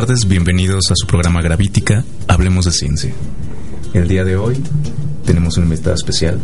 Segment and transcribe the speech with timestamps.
[0.00, 3.14] tardes, bienvenidos a su programa Gravítica, Hablemos de Ciencia.
[3.92, 4.60] El día de hoy
[5.24, 6.40] tenemos una invitada especial.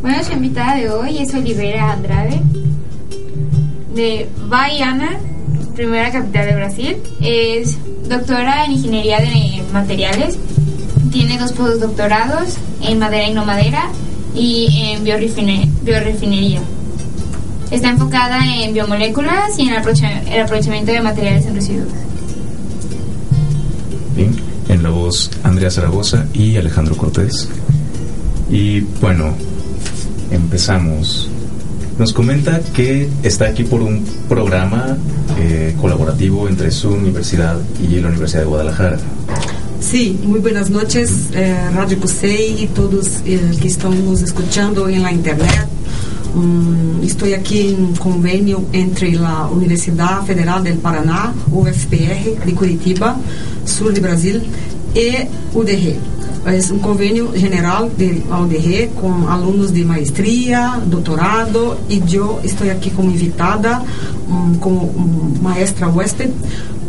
[0.00, 2.40] Bueno, su invitada de hoy es Olivera Andrade,
[3.94, 5.18] de Baiana,
[5.74, 6.96] primera capital de Brasil.
[7.20, 7.76] Es
[8.08, 10.38] doctora en Ingeniería de Materiales,
[11.12, 13.90] tiene dos postdoctorados en madera y no madera
[14.34, 16.62] y en biorefinería.
[17.70, 22.11] Está enfocada en biomoléculas y en el aprovechamiento de materiales en residuos.
[24.16, 27.48] En la voz Andrea Zaragoza y Alejandro Cortés.
[28.50, 29.34] Y bueno,
[30.30, 31.30] empezamos.
[31.98, 34.96] Nos comenta que está aquí por un programa
[35.38, 38.98] eh, colaborativo entre su universidad y la Universidad de Guadalajara.
[39.80, 45.02] Sí, muy buenas noches, eh, Radio Pusei y todos eh, que están nos escuchando en
[45.02, 45.68] la internet.
[46.34, 53.18] Um, estou aqui em um convênio entre a Universidade Federal do Paraná, UFPR, de Curitiba,
[53.64, 54.40] sul de Brasil,
[54.94, 55.96] e UDR.
[56.44, 62.90] É um convênio general de UDR com alunos de maestria, doutorado, e eu estou aqui
[62.90, 63.80] como invitada,
[64.28, 66.32] um, como um, maestra Wested,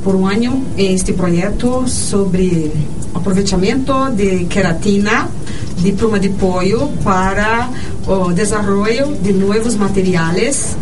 [0.04, 2.72] por um ano este projeto sobre
[3.14, 5.30] aproveitamento de queratina
[5.78, 7.70] de pluma de pollo para
[8.08, 10.76] o desenvolvimento de novos materiais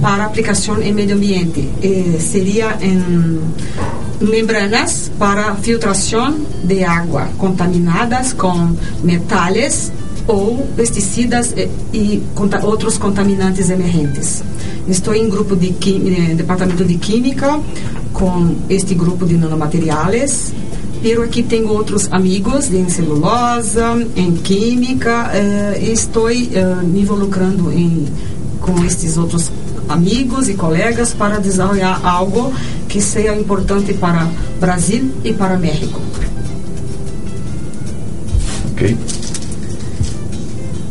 [0.00, 1.68] para aplicação em meio ambiente.
[1.82, 3.40] Eh, seria em
[4.20, 9.92] membranas para filtração de água contaminadas com metais
[10.26, 12.22] ou pesticidas e, e
[12.62, 14.42] outros contaminantes emergentes.
[14.88, 17.60] Estou em grupo de eh, departamento de química
[18.12, 20.52] com este grupo de nanomateriais
[21.02, 26.44] pero aqui tenho outros amigos em celulosa, em química, eh, estou eh,
[26.82, 28.06] me involucrando em,
[28.60, 29.52] com estes outros
[29.88, 32.52] amigos e colegas para desenvolver algo
[32.96, 34.26] que seja importante para
[34.58, 36.00] Brasil e para México.
[38.72, 38.96] Ok.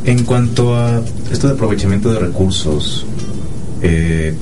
[0.06, 1.02] En cuanto a
[1.32, 3.08] esto de aprovechamiento de recursos,
[3.82, 4.36] eh,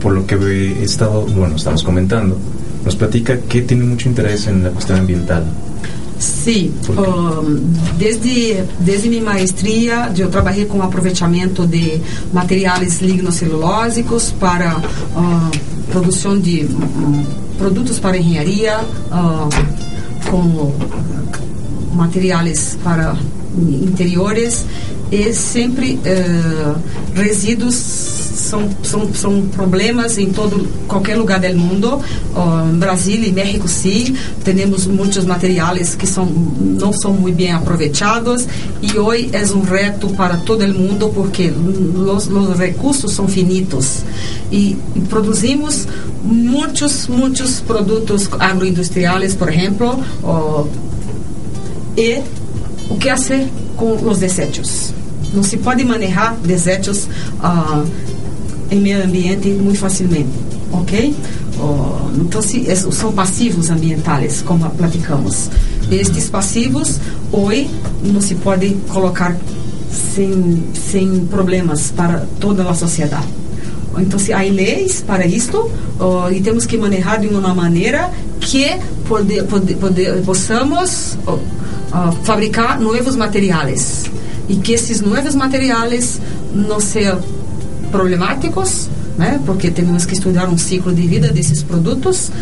[0.00, 2.38] por lo que he estado, bueno, estamos comentando,
[2.84, 5.42] nos platica que tiene mucho interés en la cuestión ambiental.
[6.22, 12.00] Sim, um, desde, desde minha maestria eu trabalhei com aproveitamento de
[12.32, 17.24] materiais lignocelulósicos para uh, produção de um,
[17.58, 18.78] produtos para engenharia,
[19.10, 20.72] uh, com
[21.92, 23.16] materiais para
[23.56, 24.64] interiores
[25.10, 26.80] e sempre uh,
[27.16, 32.00] resíduos são, são, são problemas em todo qualquer lugar do mundo.
[32.78, 34.16] Brasil e México sim.
[34.44, 38.46] Temos muitos materiais que são não são muito bem aproveitados.
[38.80, 44.02] E hoje é um reto para todo o mundo porque os, os recursos são finitos.
[44.50, 44.76] E
[45.08, 45.86] produzimos
[46.22, 50.68] muitos muitos produtos agroindustriais por exemplo uh,
[51.96, 52.22] e
[52.88, 54.92] o que fazer com os desechos?
[55.32, 57.08] Não se pode manejar desechos
[57.40, 57.86] uh,
[58.72, 60.30] em meio ambiente muito facilmente,
[60.72, 61.14] ok?
[61.58, 65.50] Uh, então, se, são passivos ambientais, como platicamos.
[65.90, 66.98] Estes passivos,
[67.30, 67.68] hoje,
[68.02, 69.36] não se pode colocar
[69.90, 73.28] sem, sem problemas para toda a sociedade.
[73.98, 78.10] Então, se há leis para isto, uh, e temos que manejar de uma maneira
[78.40, 78.66] que
[79.06, 81.38] pode, pode, pode, possamos uh,
[82.24, 84.04] fabricar novos materiais
[84.48, 86.18] e que esses novos materiais
[86.54, 87.20] não sejam
[87.92, 89.40] problemáticos, né?
[89.46, 92.32] porque temos que estudar um ciclo de vida desses produtos,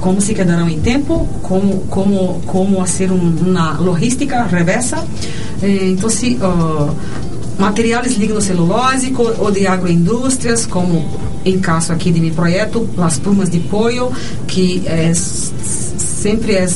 [0.00, 5.04] como se quedarão em tempo, como como como fazer um, uma logística reversa.
[5.60, 6.94] Eh, então, se uh,
[7.58, 11.04] materiais lignocelulósicos ou de agroindústrias, como
[11.44, 14.12] em caso aqui de meu projeto, as plumas de pollo,
[14.46, 16.66] que é sempre é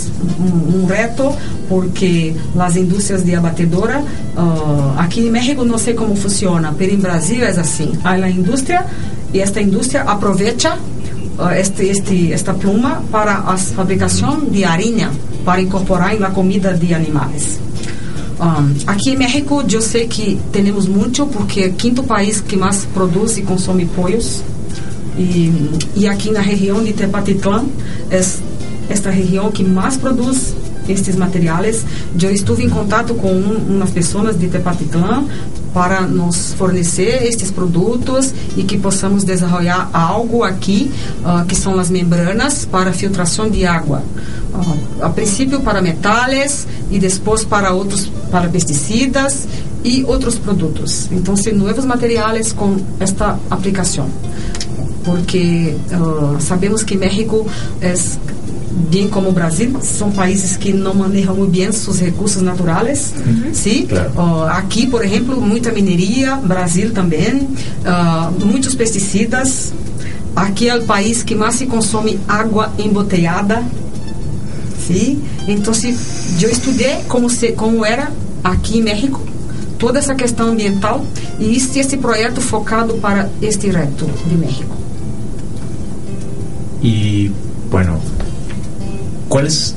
[0.41, 1.33] um, um reto
[1.73, 4.01] porque as indústrias de abatedora
[4.37, 7.93] uh, aqui em México não sei como funciona, mas em Brasil é assim.
[8.05, 8.85] Há a indústria
[9.33, 10.77] e esta indústria aproveita
[11.39, 15.11] uh, este, este, esta pluma para a fabricação de harinha
[15.47, 17.59] para incorporar na comida de animais.
[18.39, 22.55] Um, aqui em México eu sei que temos muito porque é o quinto país que
[22.55, 24.43] mais produz e consome pollos
[25.17, 25.51] e,
[25.97, 27.65] e aqui na região de Tepatitlán
[28.11, 28.21] é
[28.91, 30.55] esta região que mais produz
[30.89, 31.85] estes materiais.
[32.21, 35.25] Eu estive em contato com um, umas pessoas de Tepatitlán
[35.73, 40.91] para nos fornecer estes produtos e que possamos desenvolver algo aqui,
[41.25, 44.03] uh, que são as membranas para filtração de água.
[44.53, 49.49] Uh, a princípio para metais e depois para outros, para pesticidas
[49.83, 51.09] e outros produtos.
[51.11, 54.09] Então, são novos materiais com esta aplicação.
[55.05, 57.47] Porque uh, sabemos que México
[57.81, 57.95] é
[58.91, 63.13] bem como o Brasil, são países que não manejam muito bem seus recursos naturais.
[63.27, 63.55] Uhum.
[63.55, 63.87] Sim?
[63.87, 64.11] Claro.
[64.17, 67.49] Uh, aqui, por exemplo, muita mineria, Brasil também,
[67.85, 69.73] uh, muitos pesticidas.
[70.35, 73.63] Aqui é o país que mais se consome água embotelhada.
[74.87, 75.23] Sim?
[75.47, 75.97] Então, se
[76.41, 78.11] eu estudei como, se, como era
[78.43, 79.21] aqui em México,
[79.79, 81.05] toda essa questão ambiental
[81.39, 84.77] e este, esse projeto focado para este reto de México.
[86.83, 87.31] E,
[87.71, 88.01] bueno,
[89.33, 89.75] ¿Cuál es,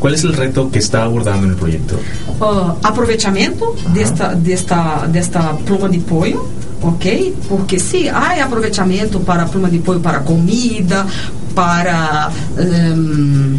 [0.00, 1.94] ¿Cuál es el reto que está abordando el proyecto?
[2.40, 6.44] Uh, aproveitamento desta, desta, desta pluma de pollo,
[6.82, 7.06] ok?
[7.48, 11.06] Porque se há aproveitamento para pluma de pollo para comida,
[11.54, 12.28] para
[12.58, 13.56] um,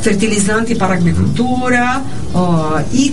[0.00, 2.00] fertilizante para agricultura
[2.32, 3.12] uh, e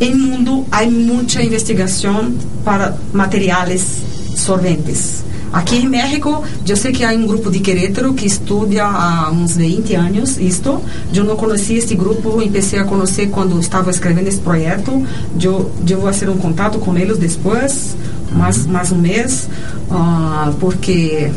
[0.00, 2.32] em mundo há muita investigação
[2.64, 3.98] para materiais
[4.34, 5.23] solventes.
[5.54, 9.56] Aqui em México, eu sei que há um grupo de Querétaro que estuda há uns
[9.56, 10.80] 20 anos isto.
[11.14, 15.06] Eu não conhecia este grupo, comecei a conhecer quando estava escrevendo esse projeto.
[15.40, 17.96] Eu, eu vou fazer um contato com eles depois,
[18.32, 19.48] mais, mais um mês,
[19.92, 21.30] uh, porque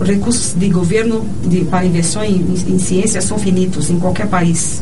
[0.00, 4.80] recursos de governo de, para investição em, em, ciência são finitos em qualquer país.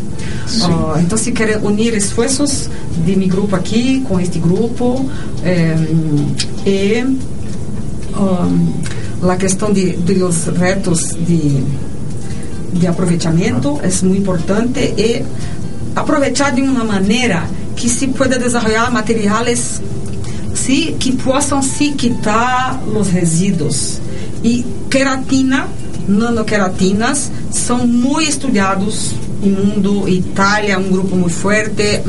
[0.63, 2.71] Uh, então, se quer unir esforços
[3.05, 5.11] de meu grupo aqui com este grupo
[5.43, 5.77] eh,
[6.65, 7.19] e
[8.19, 11.63] um, a questão de, de los retos de,
[12.73, 15.25] de aproveitamento é muito importante e
[15.95, 17.45] aproveitar de uma maneira
[17.77, 19.81] que se pueda desenvolver materiais
[20.55, 24.01] sí, que possam se quitar os resíduos.
[24.43, 25.69] E queratina,
[26.07, 30.09] nanoqueratinas, são muito estudados no mundo.
[30.09, 32.03] Itália, um grupo muito forte,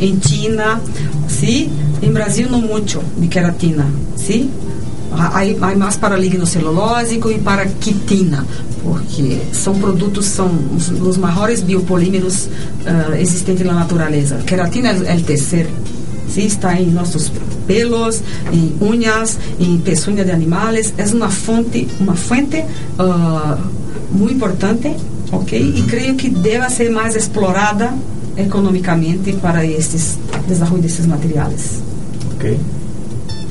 [0.00, 0.80] em China,
[1.28, 1.72] sim.
[2.02, 4.50] Em Brasil, não muito de queratina, sim
[5.16, 8.46] Aí, aí mais para lignocelulósico e para quitina,
[8.82, 14.36] porque são produtos, são os, os maiores biopolímeros uh, existentes na natureza.
[14.46, 15.68] Queratina é o terceiro,
[16.28, 17.30] sim, está em nossos
[17.66, 18.22] pelos,
[18.52, 20.92] em unhas, em peçonha de animais.
[20.96, 22.58] É uma fonte, uma fonte
[22.98, 23.58] uh,
[24.10, 24.96] muito importante,
[25.30, 25.74] ok?
[25.76, 27.92] E creio que deve ser mais explorada
[28.36, 31.82] economicamente para estes desenvolvimento desses materiais.
[32.34, 32.58] Ok.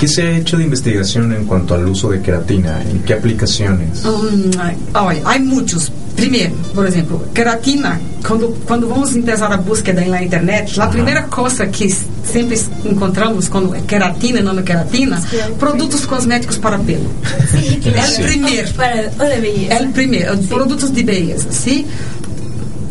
[0.01, 2.81] ¿Qué se ha hecho de investigación en cuanto al uso de queratina?
[2.81, 4.03] ¿En qué aplicaciones?
[4.03, 4.50] Um,
[4.95, 5.92] olha, há muitos.
[6.15, 11.68] Primeiro, por exemplo, queratina, quando, quando vamos empezar a búsqueda na internet, a primeira coisa
[11.68, 11.88] que
[12.24, 15.21] sempre encontramos quando é queratina, é queratina,
[15.59, 17.07] produtos cosméticos para pelo.
[17.51, 18.74] Sim, é o primeiro.
[18.74, 21.86] Para, é o primeiro, produtos de beleza, sim?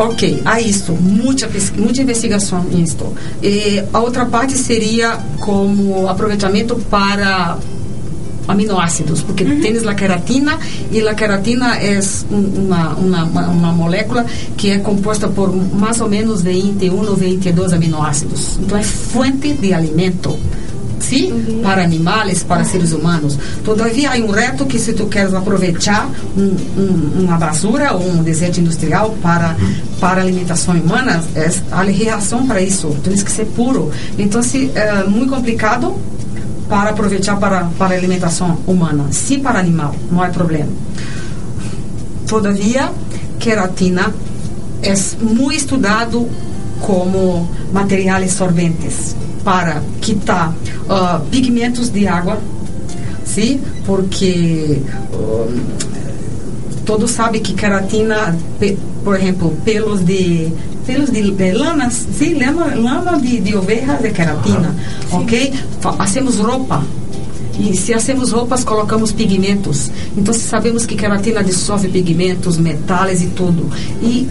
[0.00, 3.14] Ok, há isso, muita, muita investigação nisto.
[3.42, 7.58] E a outra parte seria como aproveitamento para
[8.48, 9.60] aminoácidos, porque uhum.
[9.60, 10.58] tens a queratina
[10.90, 14.24] e a queratina é uma, uma, uma molécula
[14.56, 18.58] que é composta por mais ou menos 21 ou 22 aminoácidos.
[18.58, 20.34] Então é fonte de alimento
[21.00, 21.62] sim, uhum.
[21.62, 23.38] para animais, para seres humanos.
[23.64, 28.22] Todavia, há um reto que se tu queres aproveitar um, um, uma basura ou um
[28.22, 29.56] deserto industrial para
[29.98, 32.88] para alimentação humana, é, há reação para isso.
[33.02, 33.90] Tem que ser puro.
[34.18, 35.94] Então, se é muito complicado
[36.68, 39.06] para aproveitar para para alimentação humana.
[39.10, 40.70] Se para animal, não há problema.
[42.26, 42.90] Todavia,
[43.38, 44.14] queratina
[44.82, 46.28] é muito estudado
[46.80, 52.38] como materiais solventes para quitar uh, pigmentos de água,
[53.24, 53.60] sim?
[53.84, 54.80] Porque
[55.12, 55.60] uh,
[56.84, 60.52] todos sabem que queratina, pe, por exemplo, pelos de
[60.86, 64.74] pelos de, de lanas, sim, lama, lama de, de oveja de queratina,
[65.12, 65.52] ok?
[65.80, 66.82] Fazemos roupa
[67.60, 69.90] e se hacemos roupas, colocamos pigmentos.
[70.16, 73.70] Então, sabemos que queratina dissolve pigmentos, metais e tudo.
[74.02, 74.26] E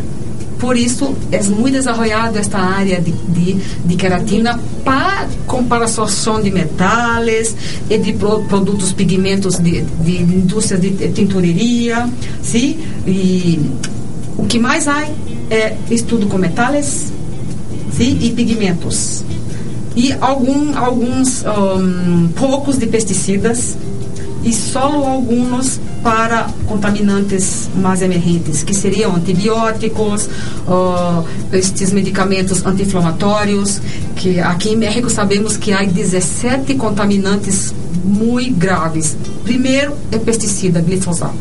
[0.59, 3.53] por isso, é muito desenvolvada esta área de, de,
[3.85, 7.55] de queratina para comparação de metais
[7.89, 12.09] e de produtos pigmentos de, de indústria de tintureria,
[12.43, 12.77] sim?
[13.07, 13.59] E
[14.37, 15.07] o que mais há
[15.49, 17.11] é estudo com metais,
[17.93, 18.17] sim?
[18.21, 19.23] E pigmentos.
[19.95, 23.77] E algum, alguns um, poucos de pesticidas
[24.43, 30.29] e só alguns para contaminantes mais emergentes, que seriam antibióticos,
[30.67, 33.81] uh, estes medicamentos anti-inflamatórios,
[34.15, 39.17] que aqui em México sabemos que há 17 contaminantes muito graves.
[39.43, 41.35] Primeiro é pesticida, glifosato,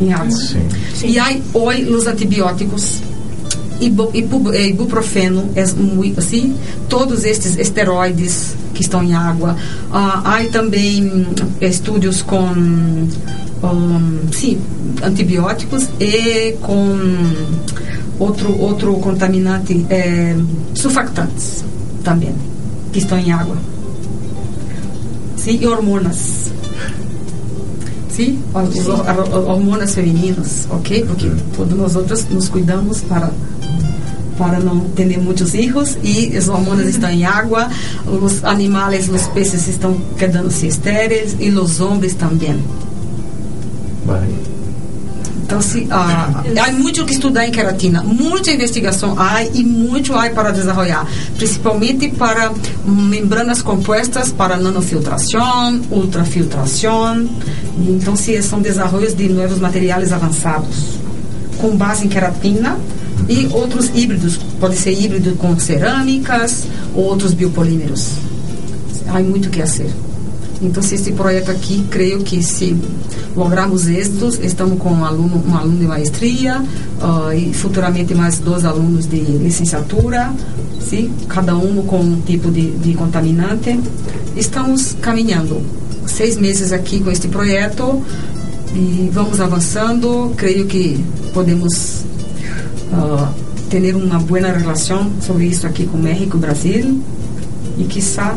[0.00, 0.30] em água.
[0.30, 0.66] Sim.
[1.04, 3.00] E há hoje os antibióticos
[3.80, 6.56] ibu, ibu, ibuprofeno, é muito, assim,
[6.88, 9.56] todos estes esteroides que estão em água.
[9.90, 11.26] Uh, há também
[11.60, 14.60] estudos com um, sim,
[15.02, 16.96] antibióticos e com
[18.20, 20.36] outro, outro contaminante, é,
[20.74, 21.64] surfactantes
[22.04, 22.32] também,
[22.92, 23.56] que estão em água.
[25.36, 26.52] Sim, e hormonas.
[28.10, 31.04] Sim, hormonas femininas, ok?
[31.04, 33.28] Porque todos nós outros nos cuidamos para
[34.38, 37.68] para não ter muitos filhos e os hormônios estão em água,
[38.06, 42.62] os animais, os peces estão quedando-se estéreis e os homens também.
[44.06, 44.28] Vai.
[45.48, 50.28] Então, se, ah, há muito que estudar em queratina, muita investigação há e muito há
[50.28, 50.98] para desenvolver,
[51.38, 52.52] principalmente para
[52.84, 57.26] membranas compostas para nanofiltração, ultrafiltração.
[57.78, 60.98] Então, se são desenvolvimentos de novos materiais avançados
[61.56, 62.78] com base em queratina
[63.28, 68.12] e outros híbridos, pode ser híbrido com cerâmicas ou outros biopolímeros.
[69.08, 69.90] Há muito que fazer.
[70.60, 72.76] Então, se projeto aqui, creio que se
[73.36, 78.64] lograrmos êxitos, estamos com um aluno, um aluno de maestria uh, e futuramente mais dois
[78.64, 80.32] alunos de licenciatura,
[80.80, 81.12] sim?
[81.28, 83.78] cada um com um tipo de, de contaminante.
[84.36, 85.62] Estamos caminhando
[86.06, 88.02] seis meses aqui com este projeto
[88.74, 90.32] e vamos avançando.
[90.36, 90.98] Creio que
[91.32, 92.04] podemos
[92.92, 93.28] uh,
[93.68, 97.00] ter uma boa relação sobre isso aqui com México, Brasil
[97.76, 98.36] e quizá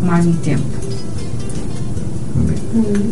[0.00, 0.82] mais um tempo.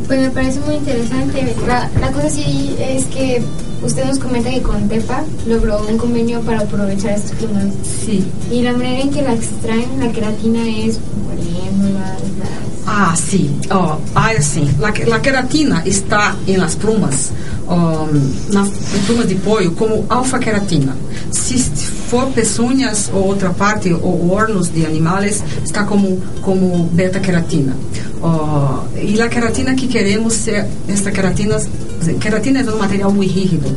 [0.06, 1.54] Pues me parece muy interesante.
[1.66, 3.42] La, la cosa sí es que
[3.85, 7.66] usted nos comenta que con TEPA logró un convenio para aprovechar estos plumas.
[8.06, 8.25] Sí.
[8.50, 11.89] Y la manera en que la extraen, la queratina, es moliéndola.
[12.92, 13.49] Ah, sí.
[13.70, 14.68] Oh, ah, sí.
[14.80, 17.30] La, la queratina está en las plumas,
[17.68, 18.68] um, nas
[19.06, 20.97] plumas de pollo, como alfa-queratina.
[21.30, 21.56] Se
[22.09, 27.76] for peçonhas ou outra parte, ou órgãos de animais, está como, como beta-queratina.
[28.23, 31.57] Uh, e a queratina que queremos é esta queratina,
[32.21, 33.75] queratina é um material muito rígido,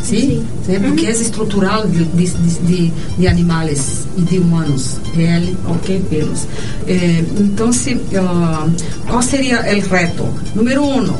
[0.00, 0.46] sim?
[0.64, 0.78] sim.
[0.80, 6.46] Porque é estrutural de, de, de, de, animais e de humanos, pele, ok, pelos.
[6.86, 8.72] Eh, então, uh,
[9.08, 10.24] qual seria o reto?
[10.54, 11.12] Número um,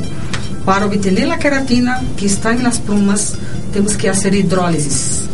[0.63, 3.35] para obter a queratina que está nas plumas,
[3.73, 5.29] temos que fazer hidrólise.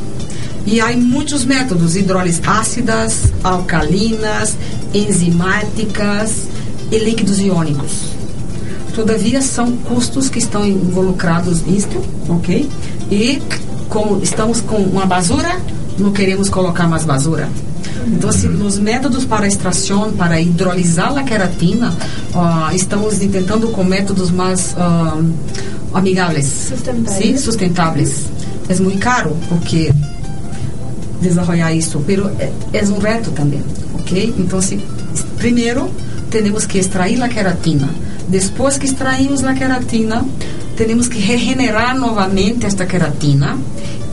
[0.66, 4.58] E há muitos métodos, hidrólises ácidas, alcalinas,
[4.94, 6.48] enzimáticas,
[6.92, 8.18] e líquidos iônicos.
[8.94, 12.68] Todavia, são custos que estão involucrados nisto, ok?
[13.12, 13.42] E
[13.90, 15.60] como estamos com uma basura,
[16.00, 17.50] não queremos colocar mais basura.
[18.08, 21.94] Então, se, nos métodos para extração, para hidrolisar a queratina,
[22.34, 25.24] uh, estamos tentando com métodos mais uh,
[25.94, 27.24] amigáveis, sustentáveis.
[27.24, 28.26] Sim, sustentáveis.
[28.70, 29.92] É muito caro, porque
[31.22, 33.62] desenvolver isso, mas é, é um reto também,
[33.94, 34.34] ok?
[34.38, 34.78] Então, se,
[35.38, 35.90] primeiro,
[36.30, 37.90] temos que extrair a queratina.
[38.28, 40.26] Depois que extraímos a queratina,
[40.76, 43.58] temos que regenerar novamente esta queratina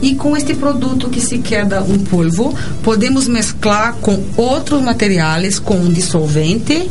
[0.01, 2.53] e com este produto que se queda um polvo,
[2.83, 6.89] podemos mesclar com outros materiais, com um dissolvente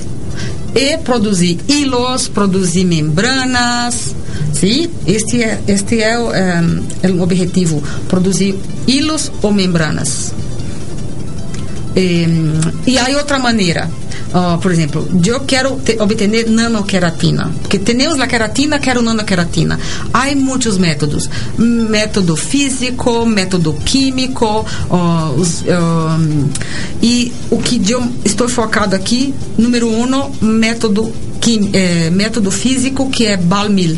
[0.75, 4.15] e produzir hilos, produzir membranas.
[4.53, 4.89] Sim?
[5.07, 10.33] Este é, este é, um, é o objetivo, produzir hilos ou membranas.
[11.97, 12.27] E,
[12.87, 13.89] e há outra maneira
[14.35, 19.79] Uh, por exemplo, eu quero te, obter nanoqueratina, porque temos a queratina, quero nanoqueratina.
[20.13, 26.51] Há muitos métodos, método físico, método químico, uh, os, uh,
[27.01, 33.27] e o que eu estou focado aqui, número um, método, quim, eh, método físico, que
[33.27, 33.97] é Balmil.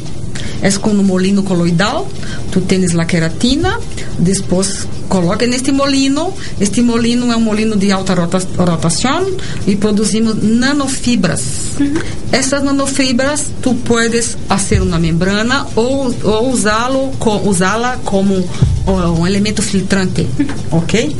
[0.62, 2.08] É com um molino coloidal,
[2.50, 3.78] tu tens a queratina,
[4.18, 6.32] depois coloca neste molino.
[6.60, 9.26] Este molino é um molino de alta rotação
[9.66, 11.42] e produzimos nanofibras.
[11.78, 11.94] Uhum.
[12.32, 17.12] Essas nanofibras tu puedes fazer uma membrana ou, ou usá-lo
[17.44, 18.48] usá-la como
[18.86, 20.26] um elemento filtrante,
[20.70, 21.16] ¿ok?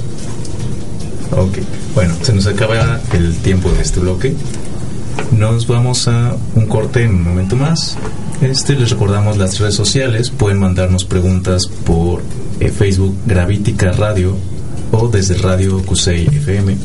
[1.33, 1.59] Ok.
[1.95, 4.35] Bueno, se nos acaba el tiempo de este bloque.
[5.33, 7.97] Nos vamos a un corte en un momento más.
[8.43, 10.31] Este les recordamos las redes sociales.
[10.31, 12.23] Pueden mandarnos preguntas por
[12.77, 14.37] Facebook Gravítica Radio
[14.93, 16.77] o desde Radio Cusey FM.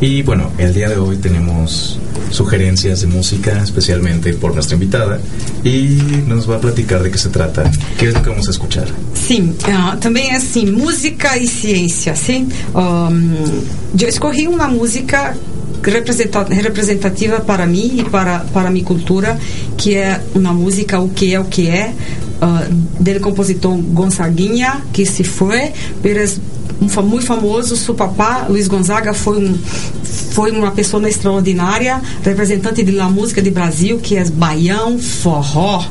[0.00, 5.20] Y bueno, el día de hoy tenemos sugerencias de música, especialmente por nuestra invitada,
[5.62, 7.70] y nos va a platicar de qué se trata.
[7.98, 8.88] ¿Qué es lo que vamos a escuchar?
[9.14, 12.48] Sim, uh, também é assim, música e ciência, sim.
[12.74, 13.62] Um,
[13.96, 15.36] eu música
[15.82, 19.38] representativa para mim e para, para a minha cultura,
[19.76, 21.92] que é uma música O Que É O Que É,
[22.42, 25.72] uh, dele compositor Gonçaguinha, que se foi,
[26.02, 26.40] mas
[26.80, 29.58] um, muito famoso, seu papá, Luiz Gonzaga, foi, um,
[30.32, 35.84] foi uma pessoa extraordinária, representante da música de Brasil, que é baião, forró,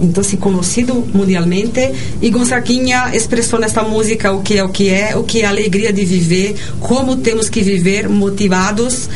[0.00, 5.16] então se conhecido mundialmente e Gonzaguinha expressou nesta música o que é o que é,
[5.16, 9.08] o que é a alegria de viver, como temos que viver motivados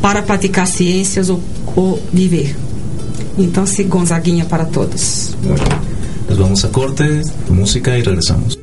[0.00, 1.40] para praticar ciências ou,
[1.74, 2.56] ou viver.
[3.38, 5.30] Então se Gonzaguinha para todos.
[6.28, 7.04] Nos vamos a corte,
[7.48, 8.61] música y regresamos.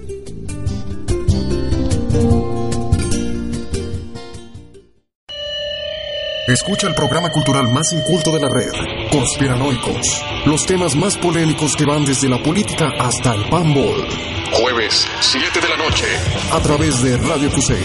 [6.50, 8.72] Escucha el programa cultural más inculto de la red,
[9.12, 10.26] Conspiranoicos.
[10.48, 14.08] Los temas más polémicos que van desde la política hasta el panball.
[14.54, 16.06] Jueves, 7 de la noche,
[16.52, 17.84] a través de Radio Cusey.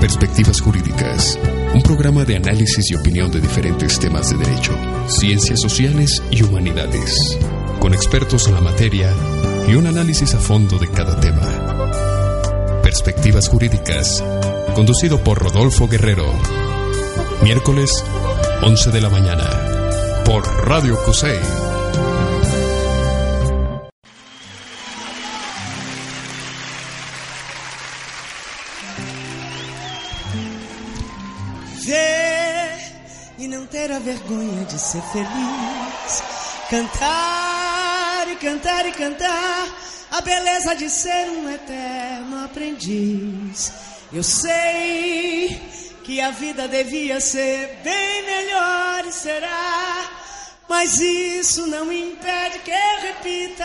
[0.00, 1.36] Perspectivas Jurídicas.
[1.74, 4.72] Un programa de análisis y opinión de diferentes temas de derecho,
[5.08, 7.40] ciencias sociales y humanidades.
[7.80, 9.12] Con expertos en la materia
[9.66, 11.71] y un análisis a fondo de cada tema.
[13.02, 14.22] Perspectivas Jurídicas,
[14.76, 16.32] conducido por Rodolfo Guerrero.
[17.42, 18.04] Miércoles,
[18.62, 19.42] 11 de la mañana,
[20.24, 21.40] por Radio Cusey.
[31.84, 32.78] Ver
[33.36, 36.22] e não ter a vergonha de ser feliz.
[36.70, 43.72] Cantar e cantar e cantar a beleza de ser um eterno aprendiz.
[44.12, 45.58] Eu sei
[46.04, 50.10] que a vida devia ser bem melhor e será,
[50.68, 53.64] mas isso não impede que eu repita.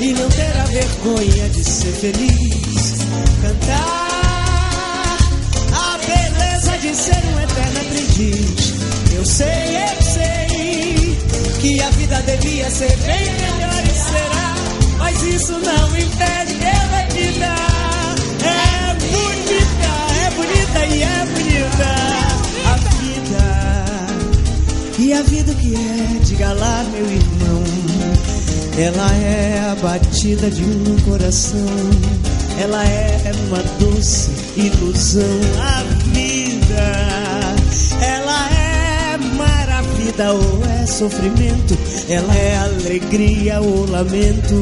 [0.04, 2.94] e não ter a vergonha de ser feliz.
[3.42, 3.95] Cantar
[6.96, 8.74] ser um eterno aprendiz.
[9.14, 11.18] Eu sei, eu sei
[11.60, 14.54] que a vida devia ser bem melhor e será,
[14.98, 17.54] mas isso não impede que eu repita.
[18.42, 19.90] É bonita,
[20.24, 21.90] é bonita e é bonita
[22.64, 23.44] a vida.
[24.98, 26.18] E a vida que é?
[26.24, 27.64] Diga lá, meu irmão.
[28.78, 31.66] Ela é a batida de um coração.
[32.58, 35.22] Ela é uma doce ilusão.
[35.60, 35.95] A
[40.16, 41.76] maravilha ou é sofrimento.
[42.08, 44.54] Ela é alegria ou lamento.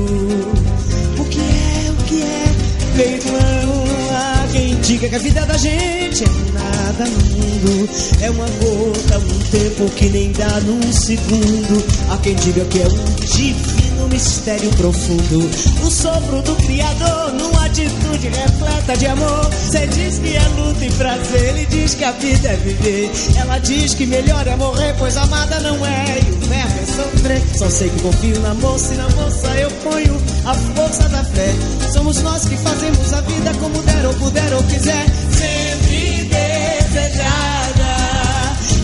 [1.19, 3.85] O que é, o que é, meu irmão?
[4.11, 7.89] Há quem diga que a vida da gente é nada no mundo.
[8.21, 11.85] É uma gota, um tempo que nem dá num segundo.
[12.11, 15.51] Há quem diga que é um divino mistério profundo.
[15.83, 19.51] O sopro do Criador numa atitude repleta de amor.
[19.51, 23.11] Você diz que é luta e prazer, ele diz que a vida é viver.
[23.37, 26.21] Ela diz que melhor é morrer, pois amada não é.
[26.27, 27.43] E o verbo é sofrer.
[27.57, 31.55] Só sei que confio na moça e na moça eu ponho a força da fé.
[31.93, 35.07] Somos nós que fazemos a vida como der ou puder ou quiser.
[35.31, 37.25] Sempre desejada,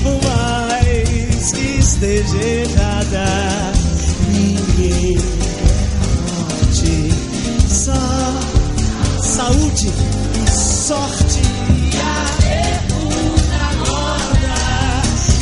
[0.03, 3.90] por mais que esteja errada.
[4.33, 5.17] Ninguém
[6.29, 6.95] morte,
[7.69, 7.93] só
[9.23, 11.41] saúde e sorte.
[11.71, 14.59] E a pergunta gorda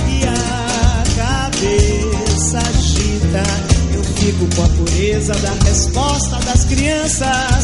[0.08, 3.44] e a cabeça agita.
[3.94, 7.57] Eu fico com a pureza da resposta das crianças.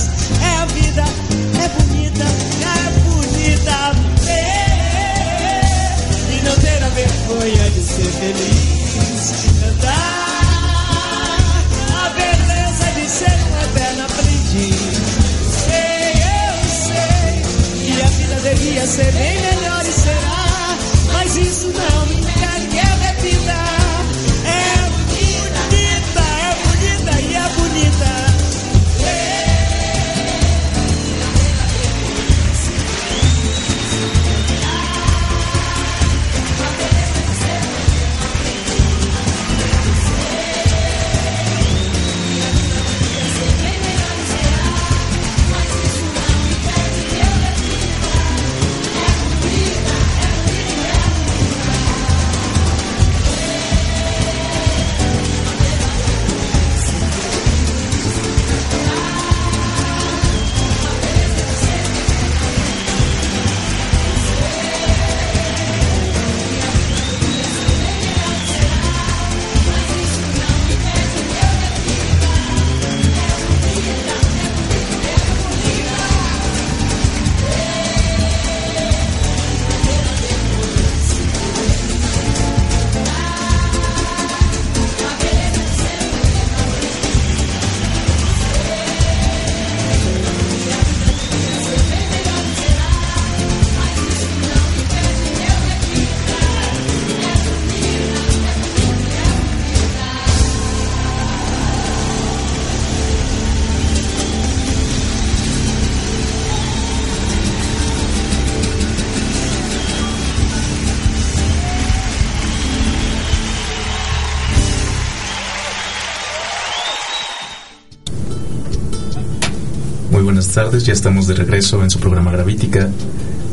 [120.55, 120.85] Tardes.
[120.85, 122.89] Ya estamos de regreso en su programa Gravítica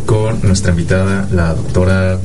[0.05, 2.19] con nuestra invitada, la doctora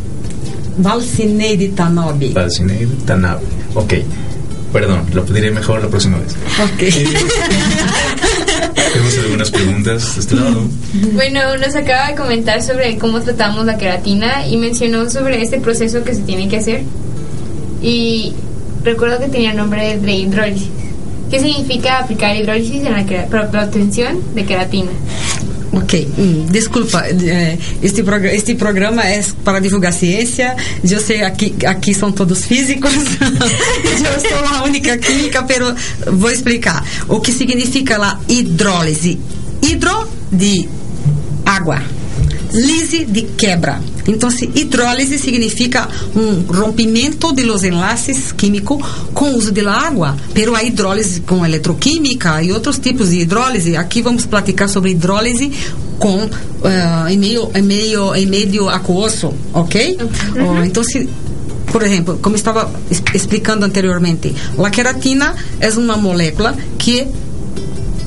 [0.76, 2.34] Valcineide Tanobi.
[2.34, 3.40] Valcineide Tanabe.
[3.74, 3.94] Ok,
[4.72, 6.36] perdón, lo pediré mejor la próxima vez.
[6.62, 6.78] Ok.
[8.92, 10.68] Tenemos algunas preguntas de este lado.
[11.14, 16.04] Bueno, nos acaba de comentar sobre cómo tratamos la queratina y mencionó sobre este proceso
[16.04, 16.82] que se tiene que hacer.
[17.82, 18.34] Y
[18.84, 20.68] recuerdo que tenía el nombre de hidrólisis.
[21.30, 24.90] ¿Qué significa aplicar hidrólisis en la, obtención de queratina?
[25.72, 30.56] Ok, hum, desculpa, eh, este, progr este programa é para divulgar ciência.
[30.82, 32.92] Eu sei aqui aqui são todos físicos.
[33.20, 35.74] eu sou a única química, pero
[36.06, 39.18] vou explicar o que significa a hidrólise.
[39.60, 40.68] Hidro de
[41.44, 41.82] água,
[42.56, 43.80] lise de quebra.
[44.08, 48.78] Então, se hidrólise significa um rompimento de los enlaces químicos
[49.12, 53.76] com o uso da água, pero a hidrólise com eletroquímica e outros tipos de hidrólise.
[53.76, 55.50] Aqui vamos platicar sobre hidrólise
[55.98, 56.28] com
[56.64, 59.98] eh, em meio em meio em meio aquoso, ok?
[60.36, 61.08] Oh, então, se
[61.72, 67.06] por exemplo, como estava es- explicando anteriormente, a queratina é uma molécula que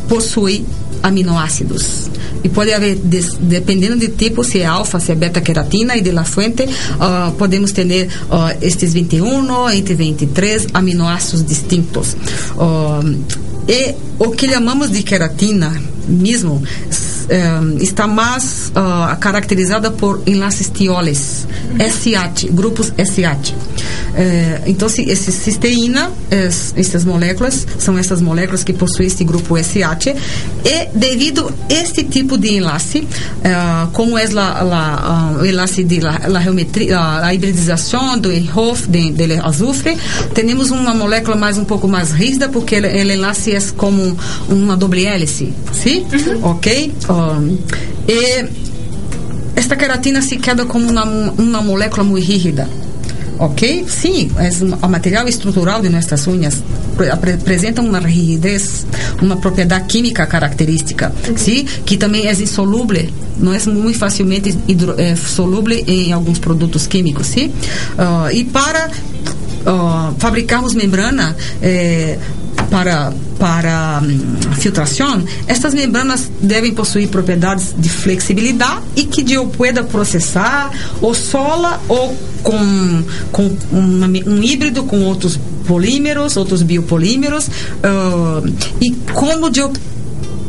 [0.07, 0.65] possui
[1.03, 2.08] aminoácidos.
[2.43, 2.95] E pode haver,
[3.41, 6.67] dependendo do tipo, se é alfa, se é beta-queratina e de la fuente,
[6.99, 12.15] ah, podemos ter ah, estes 21, entre 23 aminoácidos distintos.
[12.57, 13.01] Ah,
[13.67, 15.71] e o que chamamos de queratina
[16.07, 16.63] mesmo
[17.29, 18.71] eh, está mais
[19.19, 21.45] caracterizada por enlaces tioles,
[21.77, 23.53] SH, grupos SH.
[24.21, 29.57] Eh, então, se esse cisteína, es- essas moléculas, são essas moléculas que possuem este grupo
[29.57, 30.13] SH,
[30.65, 33.07] e devido a este tipo de enlace,
[33.45, 38.29] eh, como é la, la, ah, o enlace de la, la geometria, a, hibridização do
[38.53, 39.97] Hof de, de azufre,
[40.33, 44.17] temos uma molécula mais um pouco mais rígida, porque o enlace é como
[44.49, 46.05] uma doble hélice, sim?
[46.43, 46.93] Ok?
[47.09, 47.57] Um,
[48.05, 48.45] e
[49.55, 51.05] esta queratina se queda como uma,
[51.37, 52.67] uma molécula muito rígida.
[53.39, 53.85] Ok?
[53.87, 54.49] Sim, é
[54.85, 56.61] o material estrutural de nossas unhas
[56.97, 58.85] pre- apre- apresenta uma rigidez,
[59.21, 61.63] uma propriedade química característica, sim?
[61.85, 67.27] Que também é insolúvel, não é muito facilmente hidro, é, solúvel em alguns produtos químicos,
[67.27, 67.51] sim?
[67.97, 68.91] Ah, e para
[69.65, 72.17] ah, fabricarmos membrana eh,
[72.69, 79.81] para para hum, filtração, estas membranas devem possuir propriedades de flexibilidade e que eu pueda
[79.81, 80.69] processar
[81.01, 87.49] ou sola ou com, com uma, um híbrido com outros polímeros, outros biopolímeros
[87.81, 88.41] ah,
[88.81, 89.71] e como eu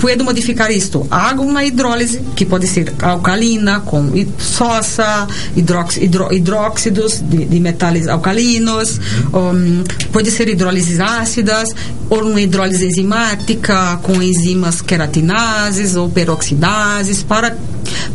[0.00, 1.06] puedo modificar isto.
[1.10, 8.08] Hago uma hidrólise que pode ser alcalina com sosa, hidrox, hidro, hidróxidos de, de metais
[8.08, 9.00] alcalinos,
[9.32, 11.74] um, pode ser hidrólises ácidas
[12.08, 17.56] ou uma hidrólise enzimática com enzimas queratinases ou peroxidases para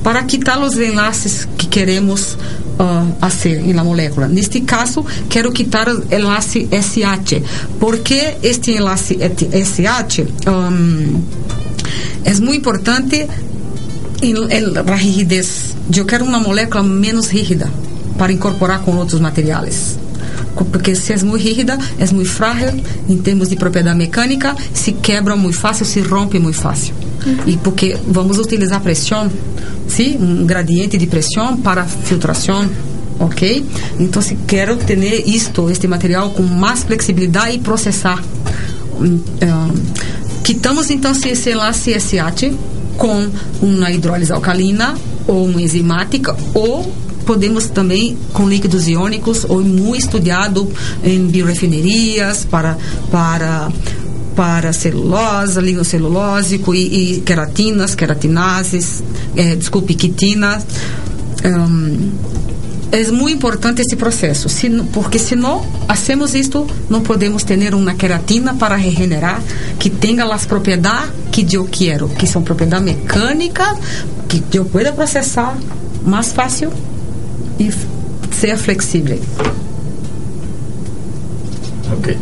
[0.03, 2.37] para quitar os enlaces que queremos
[2.79, 4.27] uh, fazer na molécula.
[4.27, 7.41] Neste caso, quero quitar o enlace SH.
[7.79, 10.21] Por que este enlace SH?
[10.47, 11.21] Um,
[12.23, 13.27] é muito importante
[14.21, 15.75] em, em, a rigidez.
[15.95, 17.69] Eu quero uma molécula menos rígida
[18.17, 19.97] para incorporar com outros materiais.
[20.71, 25.35] Porque se é muito rígida, é muito frágil em termos de propriedade mecânica, se quebra
[25.35, 26.93] muito fácil, se rompe muito fácil.
[27.45, 29.29] E porque vamos utilizar pressão,
[29.87, 32.69] sim, um gradiente de pressão para filtração,
[33.19, 33.65] ok?
[33.99, 38.23] Então, se quero ter isto, este material com mais flexibilidade e processar.
[38.99, 39.19] Um,
[40.45, 42.53] quitamos então esse enlace SH
[42.97, 43.27] com
[43.63, 44.95] uma hidrólise alcalina
[45.27, 46.83] ou uma enzimática ou
[47.25, 50.71] podemos também com líquidos iônicos ou muito estudado
[51.03, 52.77] em biorefinerias para
[53.09, 53.71] para
[54.35, 59.01] para celulose, lignocelulósico e, e queratinas, queratinases,
[59.33, 60.65] eh, desculpe, quitinas.
[61.45, 62.11] Um,
[62.95, 67.93] é muito importante esse processo, se, porque se não hacemos isto, não podemos ter uma
[67.93, 69.41] queratina para regenerar
[69.77, 73.77] que tenha as propriedades que eu quero, que são propriedades mecânicas,
[74.29, 75.57] que eu pueda processar
[76.05, 76.71] mais fácil
[77.59, 77.69] e
[78.33, 79.19] ser flexível.
[81.91, 82.17] Ok.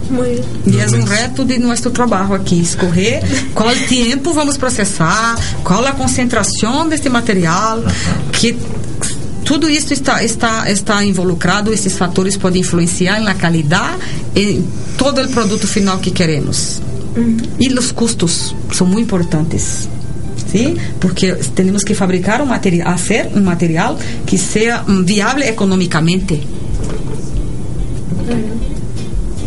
[0.65, 3.21] E é um reto de nosso trabalho aqui, escorrer
[3.55, 7.83] qual tempo vamos processar, qual a concentração deste material,
[8.31, 8.57] que
[9.43, 13.97] tudo isso está, está, está involucrado, esses fatores podem influenciar na qualidade
[14.35, 14.63] e
[14.97, 16.81] todo o produto final que queremos.
[17.59, 19.87] E os custos são muito importantes.
[20.51, 20.77] Sim?
[20.99, 26.41] Porque temos que fabricar um material, fazer um material que seja um, viável economicamente.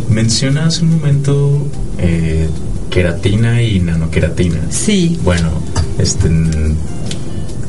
[0.09, 2.47] Menciona hace un momento eh,
[2.89, 4.59] queratina y nanoqueratina.
[4.69, 5.17] Sí.
[5.23, 5.51] Bueno,
[5.99, 6.29] Este,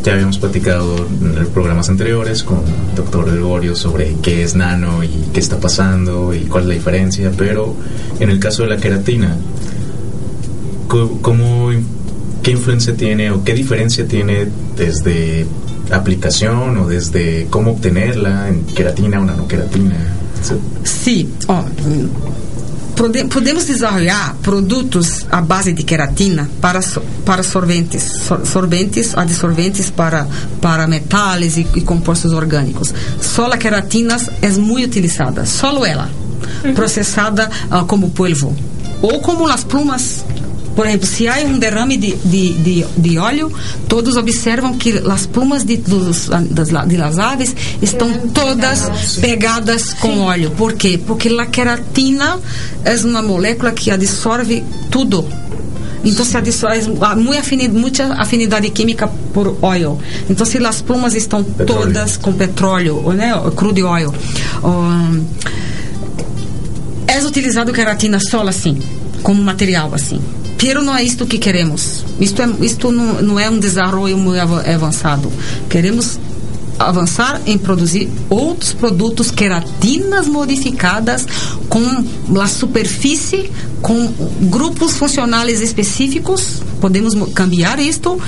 [0.08, 5.10] ya habíamos platicado en programas anteriores con el doctor Gregorio sobre qué es nano y
[5.34, 7.74] qué está pasando y cuál es la diferencia, pero
[8.18, 9.36] en el caso de la queratina,
[10.88, 11.68] ¿cómo,
[12.42, 15.44] ¿qué influencia tiene o qué diferencia tiene desde
[15.90, 19.94] aplicación o desde cómo obtenerla en queratina o nanoqueratina?
[20.84, 21.66] Sí, oh,
[23.30, 26.80] podemos desenvolver produtos à base de queratina para,
[27.24, 30.26] para sorventes, sorventes, adsorventes para,
[30.61, 32.92] para metais e, e compostos orgânicos.
[33.20, 36.11] Só a queratina é muito utilizada, só ela,
[36.74, 38.54] processada uh, como polvo.
[39.00, 40.24] Ou como as plumas
[40.78, 43.52] por exemplo, se há um derrame de, de, de, de óleo,
[43.88, 50.20] todos observam que as plumas de, dos, das, de las aves estão todas pegadas com
[50.20, 50.52] óleo.
[50.52, 50.96] Por quê?
[51.04, 52.38] Porque a queratina
[52.84, 55.26] é uma molécula que absorve tudo.
[56.04, 56.76] Então se adiciona
[57.16, 59.98] muita afinidade, muita afinidade química por óleo.
[60.30, 61.86] Então se as plumas estão petróleo.
[61.86, 64.14] todas com petróleo, né, crude óleo.
[64.62, 65.24] Um,
[67.08, 68.78] é utilizado queratina só assim,
[69.24, 70.20] como material assim.
[70.58, 72.04] Pero não é isto que queremos.
[72.20, 75.32] Isto, é, isto não, não é um desenvolvimento muito avançado.
[75.70, 76.18] Queremos
[76.78, 81.26] avançar em produzir outros produtos queratinas modificadas
[81.68, 83.50] com a superfície,
[83.82, 86.62] com grupos funcionais específicos.
[86.80, 88.20] Podemos cambiar isto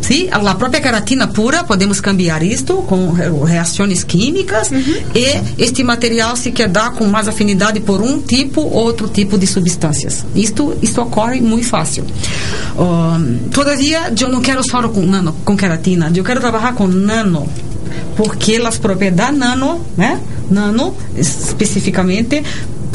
[0.00, 3.10] Sim, a própria queratina pura, podemos cambiar isto com
[3.44, 4.94] reações químicas uhum.
[5.14, 9.46] e este material se quedar com mais afinidade por um tipo ou outro tipo de
[9.46, 10.24] substâncias.
[10.34, 12.04] Isto, isto ocorre muito fácil.
[12.78, 17.48] Um, todavia, eu não quero só com nano, com queratina, eu quero trabalhar com nano
[18.16, 20.20] porque as propriedades nano, né?
[20.50, 22.42] Nano especificamente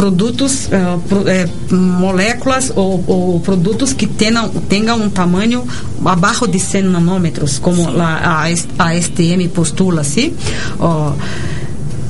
[0.03, 5.65] produtos, uh, pro, é, moléculas ou, ou, produtos que tenham, tenham um tamanho
[6.03, 10.33] abaixo de 100 nanômetros, como a, a, STM postula, sim?
[10.77, 11.13] Oh,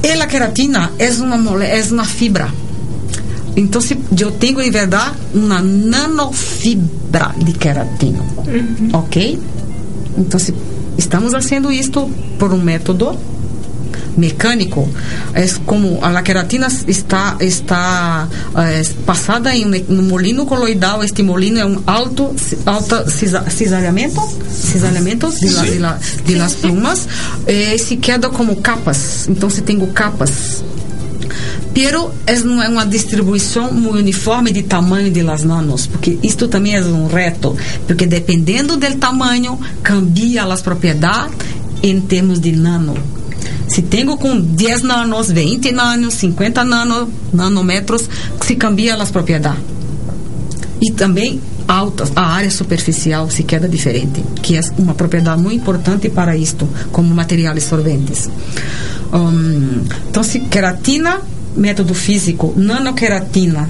[0.01, 2.49] e a queratina é uma, é uma fibra.
[3.55, 8.23] Então, se eu tenho, em verdade, uma nanofibra de queratina.
[8.47, 8.89] Uhum.
[8.93, 9.39] Ok?
[10.17, 10.51] Então, se
[10.97, 13.15] estamos fazendo isto por um método
[14.17, 14.89] mecânico
[15.33, 21.03] é como a queratina está está é, passada em um molino coloidal.
[21.03, 27.07] Este molino é um alto alto cisalhamento cisalhamento de, la, de, la, de las plumas.
[27.47, 29.27] E se queda como capas.
[29.27, 30.63] Então se tenho capas.
[31.73, 32.13] Pero
[32.45, 36.81] não é uma distribuição muito uniforme de tamanho de las nanos, porque isto também é
[36.81, 41.35] um reto, porque dependendo do tamanho, cambia as propriedades
[41.81, 42.95] em termos de nano.
[43.67, 48.09] Se tenho com 10 nanos, 20 nanos, 50 nano, nanômetros,
[48.41, 49.61] se cambia as propriedades.
[50.81, 56.09] E também altas, a área superficial se queda diferente, que é uma propriedade muito importante
[56.09, 58.29] para isto, como materiais solventes.
[59.13, 61.21] Um, então, se queratina,
[61.55, 63.69] método físico, nanoqueratina,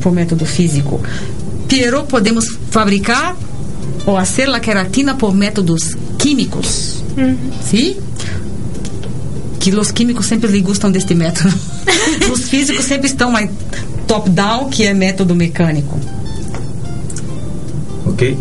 [0.00, 1.00] por método físico,
[1.68, 3.36] pero podemos fabricar
[4.06, 7.36] ou fazer a queratina por métodos químicos, uhum.
[7.62, 7.96] ¿sí?
[9.70, 11.54] Que os químicos sempre lhe gostam deste método.
[12.32, 13.50] os físicos sempre estão mais
[14.06, 15.98] top-down, que é método mecânico.
[18.06, 18.36] Ok.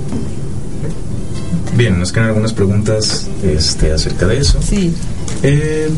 [1.75, 4.59] Bien, nos quedan algunas preguntas este, acerca de eso.
[4.61, 4.93] Sí.
[5.43, 5.89] Eh,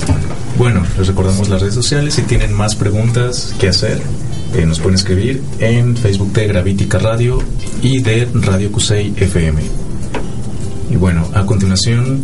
[0.57, 2.15] bueno, les recordamos las redes sociales.
[2.15, 4.01] Si tienen más preguntas que hacer,
[4.55, 7.41] eh, nos pueden escribir en Facebook de Gravítica Radio
[7.81, 9.61] y de Radio Cusey FM.
[10.91, 12.23] Y bueno, a continuación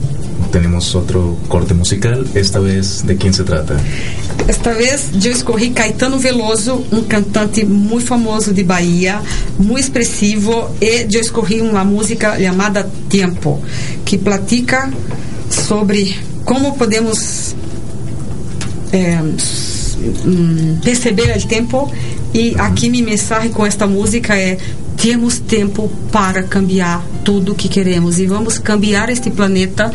[0.55, 2.25] tenemos otro corte musical.
[2.33, 3.75] Esta vez, ¿de quién se trata?
[4.47, 9.21] Esta vez eu escorri Caetano Veloso, um cantante muito famoso de Bahia,
[9.59, 13.61] muito expressivo, e eu escorri uma música chamada Tempo,
[14.05, 14.89] que platica
[15.49, 17.53] sobre como podemos
[18.93, 19.19] é,
[20.81, 21.91] perceber o tempo.
[22.33, 24.57] E aqui minha mensagem com esta música é
[24.95, 29.91] temos tempo para cambiar tudo o que queremos e vamos cambiar este planeta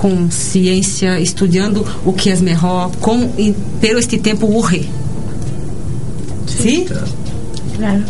[0.00, 3.30] com ciência, estudando o que é melhor, com
[3.82, 4.88] pero este tempo urge.
[6.46, 6.86] ¿Sí?
[7.76, 8.02] Claro.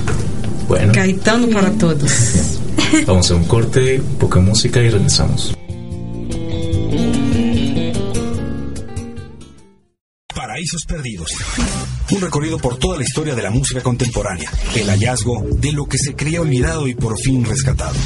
[0.69, 0.93] Bueno.
[0.93, 2.13] Caetano para todos.
[3.09, 5.53] Vamos a un corte, poca música y regresamos.
[10.33, 11.33] Paraísos Perdidos.
[12.13, 14.49] Un recorrido por toda la historia de la música contemporánea.
[14.77, 17.97] El hallazgo de lo que se creía olvidado y por fin rescatado.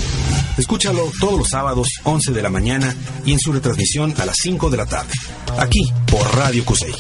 [0.57, 4.71] Escúchalo todos los sábados, 11 de la mañana y en su retransmisión a las 5
[4.71, 5.13] de la tarde,
[5.59, 6.93] aquí por Radio Cusey.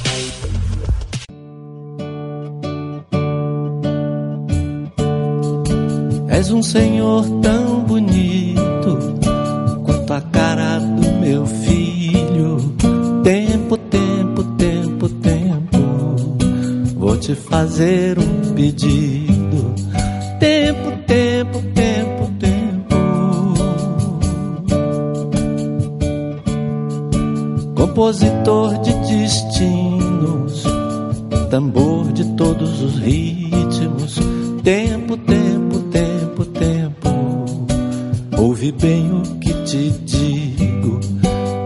[6.31, 9.15] És um senhor tão bonito
[9.85, 12.59] quanto a cara do meu filho.
[13.23, 16.17] Tempo, tempo, tempo, tempo.
[16.97, 19.75] Vou te fazer um pedido.
[20.41, 21.04] Tempo, Tempo,
[27.95, 30.65] Compositor de destinos,
[31.49, 34.19] tambor de todos os ritmos.
[34.65, 37.09] Tempo, tempo, tempo, tempo.
[38.37, 40.99] Ouve bem o que te digo.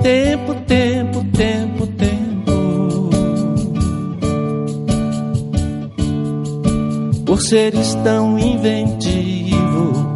[0.03, 3.11] Tempo, tempo, tempo, tempo.
[7.25, 10.12] Por seres tão inventivo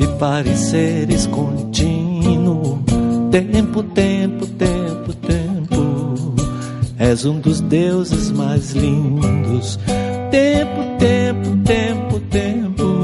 [0.00, 1.55] e pareceres contínuo.
[7.68, 9.78] Deuses mais lindos.
[10.30, 12.96] Tempo, tempo, tempo, tempo.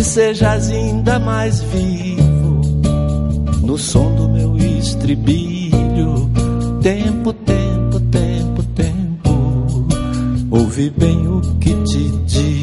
[0.00, 2.62] que sejas ainda mais vivo
[3.62, 6.30] no som do meu estribilho.
[6.80, 9.86] Tempo, tempo, tempo, tempo.
[10.50, 12.59] Ouve bem o que te digo.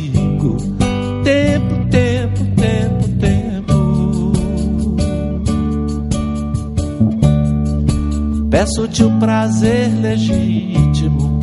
[8.68, 11.40] Peço-te o prazer legítimo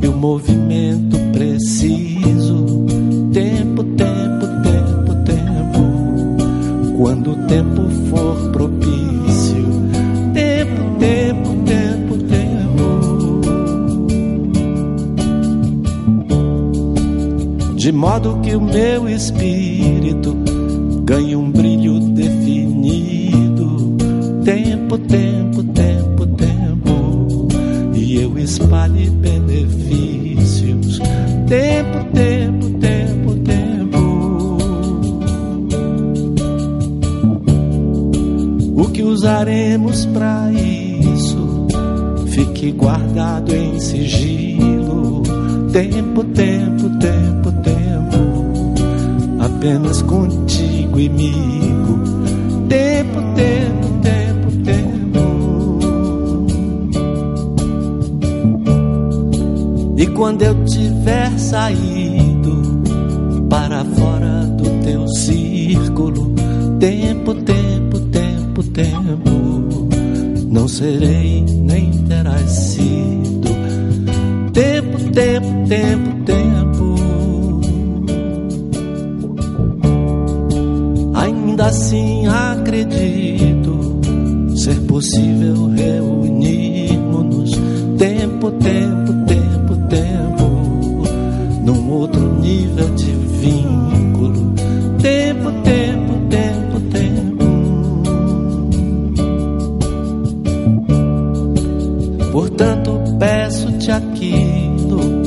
[0.00, 2.86] e o movimento preciso.
[3.32, 5.82] Tempo, tempo, tempo, tempo.
[6.96, 9.66] Quando o tempo for propício.
[10.32, 13.40] Tempo, tempo, tempo, tempo.
[17.74, 20.36] De modo que o meu espírito
[21.02, 23.96] ganhe um brilho definido.
[24.44, 25.41] Tempo, tempo,
[39.72, 41.66] usaremos para isso?
[42.28, 45.22] Fique guardado em sigilo.
[45.72, 48.82] Tempo, tempo, tempo, tempo.
[49.40, 51.22] Apenas contigo, amigo.
[51.22, 51.71] Tempo,
[70.82, 71.21] não
[102.32, 105.22] Portanto, peço-te aquilo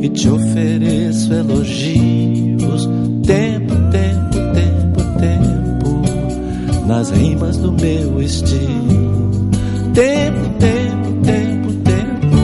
[0.00, 2.88] e te ofereço elogios.
[3.26, 9.50] Tempo, tempo, tempo, tempo, nas rimas do meu estilo.
[9.92, 12.36] Tempo, tempo, tempo, tempo.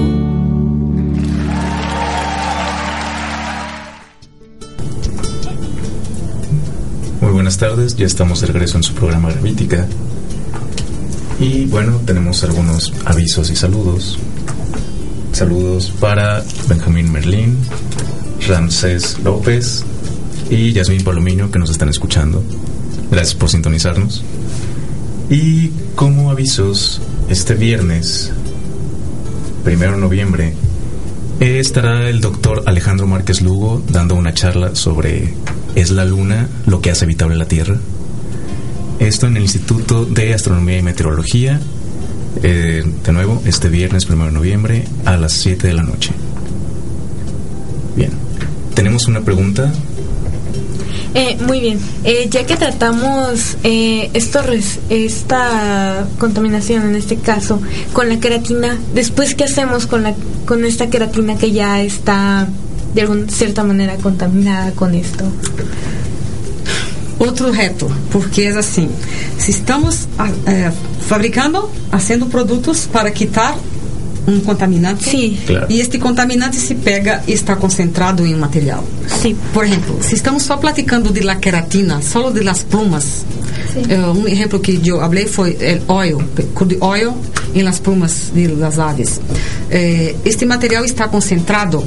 [7.21, 9.87] Muy buenas tardes, ya estamos de regreso en su programa Gravítica.
[11.43, 14.17] Y bueno, tenemos algunos avisos y saludos.
[15.33, 17.59] Saludos para Benjamín Merlín,
[18.47, 19.85] Ramsés López
[20.51, 22.45] y Yasmín Palomino que nos están escuchando.
[23.11, 24.23] Gracias por sintonizarnos.
[25.31, 28.33] Y como avisos, este viernes,
[29.65, 30.55] primero de noviembre,
[31.41, 35.35] eh, estará el doctor Alejandro Márquez Lugo dando una charla sobre
[35.75, 37.81] ¿Es la luna lo que hace habitable la Tierra?
[39.03, 41.61] Esto en el Instituto de Astronomía y Meteorología,
[42.41, 46.13] eh, de nuevo, este viernes 1 de noviembre a las 7 de la noche.
[47.97, 48.13] Bien,
[48.75, 49.73] tenemos una pregunta.
[51.15, 54.09] Eh, muy bien, Eh, ya que tratamos eh,
[54.89, 57.61] esta contaminación en este caso
[57.93, 60.15] con la queratina, después qué hacemos con la
[60.47, 62.47] con esta queratina que ya está
[62.95, 65.25] de alguna cierta manera contaminada con esto?
[67.19, 68.89] Outro reto, porque é assim:
[69.39, 70.73] se estamos ah, eh,
[71.07, 73.57] fabricando, fazendo produtos para quitar
[74.27, 75.37] um contaminante, Sim.
[75.47, 75.67] Claro.
[75.69, 78.85] e este contaminante se pega e está concentrado em um material.
[79.21, 79.37] Sí.
[79.53, 83.25] Por exemplo, se estamos só platicando de la queratina, só de las plumas,
[83.89, 85.57] eh, um exemplo que eu falei foi
[85.89, 86.23] o oil,
[86.55, 87.15] crude oil
[87.55, 89.21] em las plumas de las aves.
[89.71, 91.85] Eh, este material está concentrado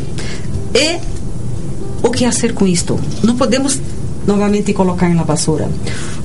[0.73, 0.99] e
[2.03, 2.99] o que fazer com isto?
[3.23, 3.79] Não podemos
[4.27, 5.69] novamente colocar em la basura.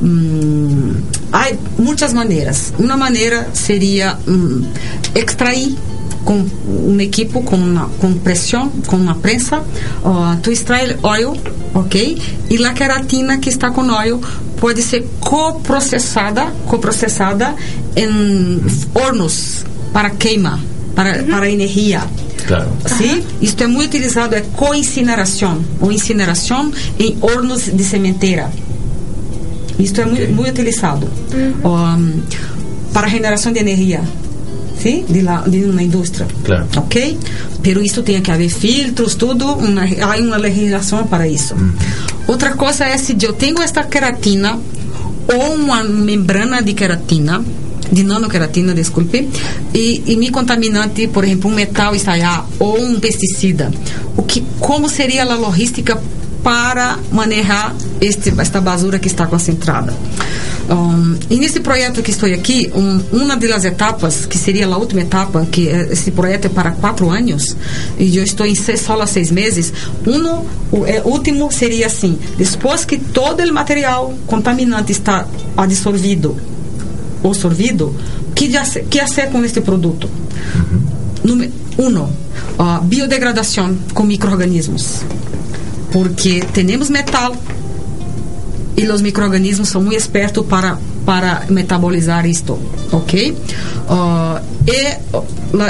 [0.03, 0.95] Hum,
[1.33, 1.49] há
[1.79, 2.73] muitas maneiras.
[2.79, 4.65] Uma maneira seria hum,
[5.15, 5.77] extrair
[6.25, 11.35] com um equipo com uma com pressão com uma prensa uh, tu extrai óleo
[11.73, 12.19] ok
[12.51, 14.21] e a queratina que está com óleo
[14.59, 17.55] pode ser coprocessada coprocessada
[17.97, 18.61] em
[18.95, 20.61] hornos para queima
[20.95, 22.03] para, para energia
[22.51, 22.69] Claro.
[22.99, 28.51] Sim, isto é muito utilizado é co-incineração ou incineração em hornos de sementeira.
[29.79, 30.19] Isto é Ok.
[30.19, 31.07] muito, muito utilizado
[31.65, 32.21] um,
[32.93, 34.03] para regeneração de energia,
[34.83, 36.27] sim, de, la, de uma indústria.
[36.45, 36.67] Claro.
[36.77, 37.19] Ok?
[37.63, 41.55] Pero isso tem que haver filtros, tudo, uma, há uma legislação para isso.
[42.27, 44.59] Outra coisa é se eu tenho esta queratina
[45.33, 47.43] ou uma membrana de queratina,
[47.91, 49.29] de nanoqueratina, desculpe,
[49.75, 53.71] e, e me contaminante, por exemplo, um metal estaiar ou um pesticida.
[54.17, 56.01] O que, como seria a logística
[56.43, 59.95] para manejar este, esta basura que está concentrada?
[60.71, 65.01] Um, e nesse projeto que estou aqui, um, uma das etapas, que seria a última
[65.01, 67.57] etapa, que é, esse projeto é para quatro anos,
[67.99, 69.73] e eu estou em seis, só seis meses,
[70.07, 75.27] um, o é, último seria assim, depois que todo o material contaminante está
[75.57, 76.37] absorvido
[77.23, 77.95] ou sorvido,
[78.35, 78.49] que
[78.89, 80.09] que fazer com este produto?
[81.25, 82.09] Número um,
[82.59, 85.03] ah, biodegradação com micro-organismos.
[85.93, 87.35] Porque temos metal
[88.77, 92.59] e os micro-organismos são muito espertos para, para metabolizar isto,
[92.93, 93.37] ok?
[93.89, 94.43] La-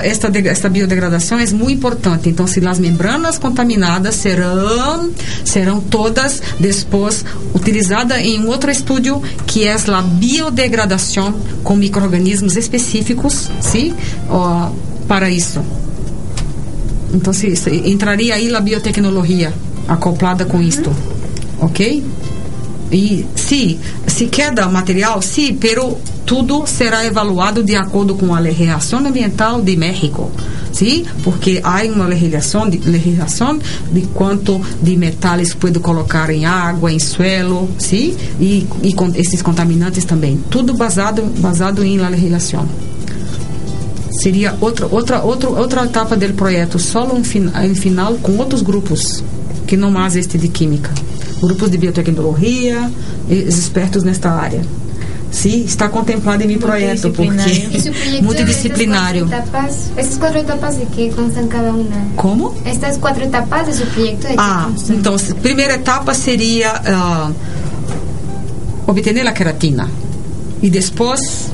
[0.02, 2.28] esta, esta biodegradação é muito importante.
[2.28, 5.10] Então, se as membranas contaminadas serão,
[5.44, 7.24] serão todas depois
[7.54, 13.94] utilizadas em outro estudo que é a biodegradação com micro-organismos específicos, sim?
[14.28, 14.70] Ah,
[15.08, 15.60] para isso.
[17.12, 17.48] Então, se
[17.84, 19.52] entraria aí a biotecnologia
[19.88, 20.94] acoplada com isto,
[21.58, 22.04] ok?
[22.92, 28.98] E sim, se queda material, sim, pero tudo será evaluado de acordo com a legislação
[29.06, 30.30] ambiental de México,
[30.72, 33.58] sim, porque há uma legislação de, legislação
[33.92, 39.40] de quanto de metais pode colocar em água, em suelo, sim, e, e com esses
[39.40, 42.66] contaminantes também, tudo basado basado em la legislação.
[44.20, 48.62] Seria outra outra outra outra etapa do projeto só um fin, em final com outros
[48.62, 49.22] grupos
[49.66, 50.90] que não mais este de química
[51.40, 52.90] grupos de biotecnologia
[53.28, 54.62] expertos nesta área.
[55.30, 57.12] Sim está contemplado em meu projeto
[58.22, 59.24] Multidisciplinário.
[59.26, 61.96] ¿Y su porque de estas cuatro etapas, de qué constan cada una?
[62.16, 62.54] como?
[62.64, 67.30] Estas cuatro etapas de su proyecto de Ah, então, se- primeira etapa seria ah,
[68.86, 69.88] obter a queratina.
[70.62, 71.50] E depois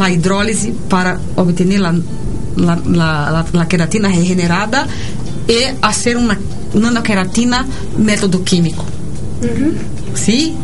[0.00, 1.94] a hidrólise para obter a,
[3.66, 4.86] queratina regenerada
[5.48, 6.38] e fazer uma
[6.78, 7.66] nanoqueratina
[7.96, 8.84] método químico.
[10.14, 10.56] Sim?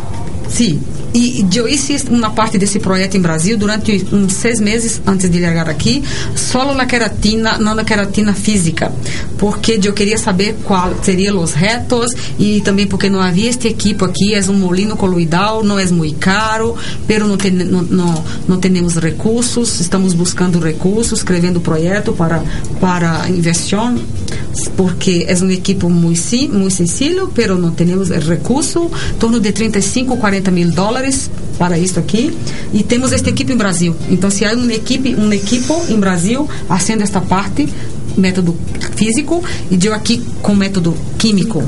[0.48, 0.80] Sim.
[1.12, 5.38] E eu fiz uma parte desse projeto em Brasil durante uns seis meses antes de
[5.38, 6.04] chegar aqui,
[6.36, 8.92] só na queratina, nanoqueratina física,
[9.36, 14.04] porque eu queria saber qual seriam os retos e também porque não havia este equipo
[14.04, 16.76] aqui, é um molino coloidal, não é muito caro,
[17.08, 22.42] pero não, não, não, não temos recursos, estamos buscando recursos, escrevendo projeto para
[22.80, 23.98] para inversão,
[24.76, 26.20] porque é um equipo muito
[26.52, 30.99] muito sencillo, pero não temos recurso, em torno de 35, 40 mil dólares
[31.58, 32.36] para isso aqui,
[32.72, 33.94] e temos esta equipe em Brasil.
[34.08, 37.68] Então, se há uma equipe, um equipo em Brasil fazendo esta parte,
[38.16, 38.56] método
[38.96, 41.62] físico, e eu aqui com método químico,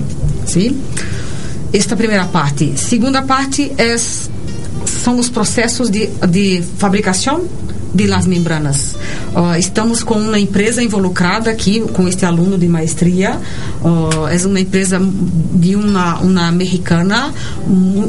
[0.47, 0.81] sim?
[1.73, 2.73] Esta primeira parte.
[2.77, 3.97] Segunda parte é
[5.03, 7.45] são os processos de, de fabricação
[7.95, 8.97] de las membranas.
[9.35, 13.39] Uh, estamos com uma empresa involucrada aqui com este aluno de maestria.
[13.83, 15.01] Uh, é uma empresa
[15.55, 17.33] de uma, uma americana,
[17.67, 18.09] uma,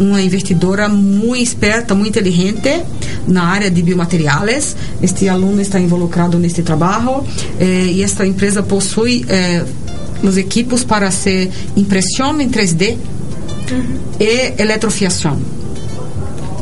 [0.00, 2.82] uma investidora muito esperta, muito inteligente
[3.26, 4.76] na área de biomateriais.
[5.02, 7.24] Este aluno está involucrado neste trabalho
[7.60, 9.64] eh, e esta empresa possui eh,
[10.22, 12.96] os equipos para ser impressão em 3D
[14.18, 15.57] e eletrofiação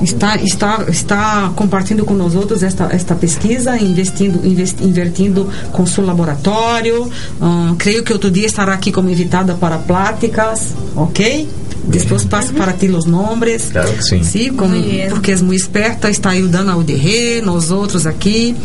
[0.02, 6.04] está está está compartilhando com nós outros esta esta pesquisa investindo invest, invertindo com seu
[6.04, 7.10] laboratório.
[7.40, 11.48] Ah, creio que outro dia estará aqui como invitada para pláticas ok?
[11.84, 14.22] Depois passo para ti os nomes Claro que sim.
[14.22, 14.74] sim como,
[15.10, 18.56] porque é muito esperta está ajudando a UDR nós outros aqui.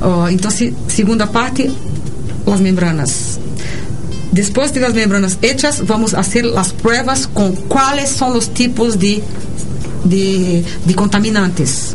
[0.00, 1.70] Ah, então se, segunda parte
[2.52, 3.38] as membranas.
[4.32, 8.98] Depois de las membranas hechas, vamos a hacer las pruebas con cuáles son los tipos
[8.98, 9.22] de,
[10.06, 11.94] de, de contaminantes.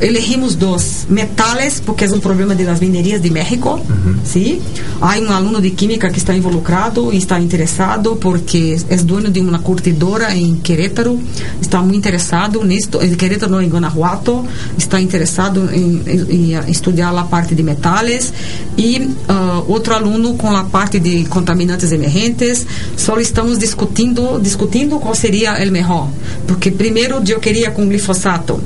[0.00, 3.80] Elegimos dos metales, porque é um problema de las minerias de México.
[4.24, 4.60] ¿sí?
[5.00, 9.40] Há um aluno de química que está involucrado e está interessado, porque é dono de
[9.40, 11.18] uma curtidora em Querétaro,
[11.60, 13.02] está muito interessado nisto.
[13.02, 14.44] Em Querétaro, não, em Guanajuato,
[14.76, 18.32] está interessado em, em, em estudar a parte de metales.
[18.76, 22.66] E uh, outro aluno com a parte de contaminantes emergentes.
[22.96, 26.08] Só estamos discutindo, discutindo qual seria o melhor.
[26.46, 28.60] Porque primeiro eu queria com glifosato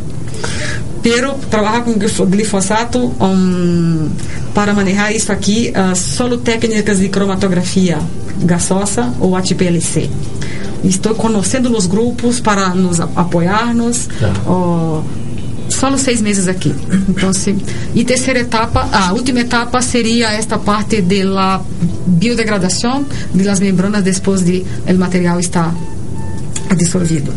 [1.02, 1.94] pero trabalhar com
[2.26, 4.08] glifosato um,
[4.54, 7.98] para manejar isso aqui uh, solo técnicas de cromatografia
[8.44, 10.08] gasosa ou HPLC
[10.84, 14.08] estou conhecendo os grupos para nos apoiarmos
[14.46, 15.02] uh,
[15.68, 16.74] só seis meses aqui.
[17.08, 17.56] Então, se,
[17.94, 21.60] e terceira etapa, a última etapa seria esta parte da
[22.06, 25.74] biodegradação de las membranas depois de o material estar
[26.76, 27.32] dissolvido.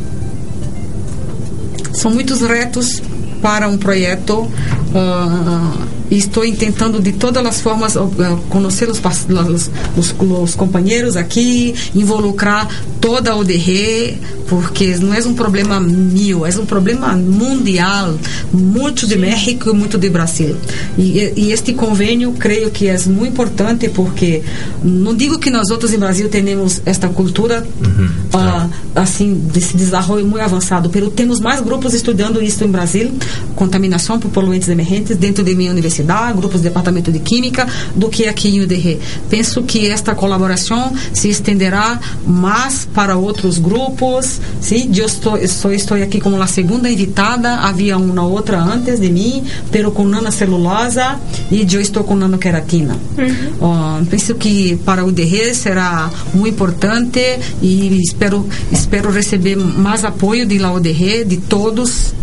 [1.93, 3.01] São muitos retos
[3.42, 8.10] para um projeto uh, estou tentando de todas as formas uh,
[8.49, 12.68] conhecer os, os, os, os, companheiros aqui, involucrar
[13.01, 18.16] toda a ODR, porque não é um problema meu, é um problema mundial,
[18.53, 20.56] muito de México e muito de Brasil.
[20.97, 24.43] E, e este convênio creio que é muito importante porque
[24.84, 29.95] não digo que nós outros em Brasil temos esta cultura uhum, uh, assim desse desenvolvimento
[30.26, 33.12] muito avançado, mas temos mais grupos estudando isso em Brasil,
[33.56, 35.95] contaminação por poluentes emergentes dentro de minha universidade,
[36.36, 38.98] grupos de departamento de química, do que aqui em UDR.
[39.30, 44.39] Penso que esta colaboração se estenderá mais para outros grupos.
[44.60, 47.56] Sim, eu estou, só estou aqui como a segunda invitada.
[47.56, 51.20] Havia uma outra antes de mim, pero com nanocelulosa
[51.52, 52.98] e eu estou com nanoqueratina.
[53.18, 54.02] Uhum.
[54.02, 57.20] Uh, penso que para o UDR será muito importante
[57.62, 62.14] e espero espero receber mais apoio de la UDR, de todos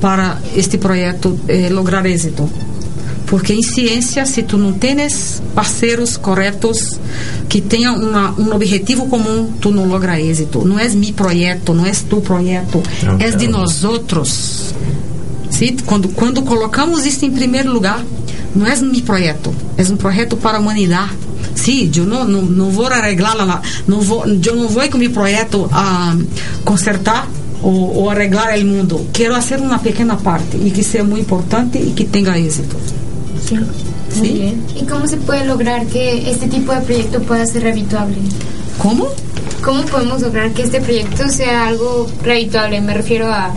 [0.00, 2.48] para este projeto eh, lograr êxito.
[3.28, 6.98] Porque em ciência, se tu não tens parceiros corretos
[7.48, 10.66] que tenham uma, um objetivo comum, tu não logra êxito.
[10.66, 12.82] Não é meu projeto, não é tu projeto,
[13.18, 14.74] é de nós outros.
[15.50, 15.76] Sim?
[15.84, 18.02] Quando, quando colocamos isso em primeiro lugar,
[18.56, 21.12] não é meu projeto, é um projeto para a humanidade.
[21.54, 25.68] Sim, eu não, não, não vou arreglar, não vou, eu não vou com meu projeto
[25.70, 26.16] a
[26.64, 27.28] consertar
[27.62, 29.06] ou, ou arreglar o mundo.
[29.12, 32.76] Quero fazer uma pequena parte e que seja muito importante e que tenha êxito.
[33.46, 33.58] Sí.
[34.16, 34.64] Muy bien.
[34.74, 38.16] ¿Y cómo se puede lograr que este tipo de proyecto pueda ser revituable?
[38.82, 39.08] ¿Cómo?
[39.62, 42.80] ¿Cómo podemos lograr que este proyecto sea algo revituable?
[42.80, 43.52] Me refiero a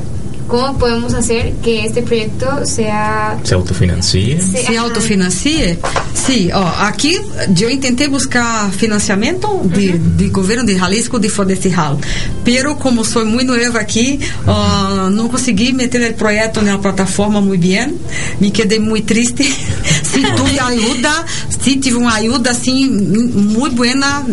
[0.51, 3.39] ¿Cómo podemos hacer que este proyecto sea...
[3.41, 4.37] Se autofinancie?
[4.41, 5.79] Se, se autofinancie?
[6.13, 10.15] Sim, ó, aqui eu tentei buscar financiamento de, uhum.
[10.17, 11.97] de governo de Jalisco de Florestal,
[12.43, 17.65] pero como sou muito nova aqui, uh, não consegui meter o projeto na plataforma muito
[17.65, 17.97] bem,
[18.41, 19.43] me quedei muito triste.
[20.03, 24.25] se tuve ajuda, se tive uma ajuda assim muito boa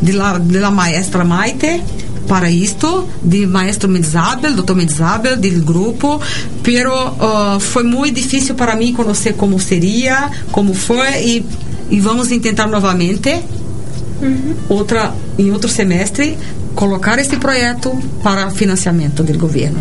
[0.00, 1.82] de la, de la maestra Maite,
[2.32, 6.18] para isto, de maestro Medzabel, doutor Medzabel, do grupo,
[6.62, 11.44] pero uh, foi muito difícil para mim conhecer como seria, como foi e,
[11.90, 13.38] e vamos tentar novamente
[14.22, 14.54] uhum.
[14.70, 16.38] outra em outro semestre
[16.74, 19.80] colocar este projeto para financiamento do governo.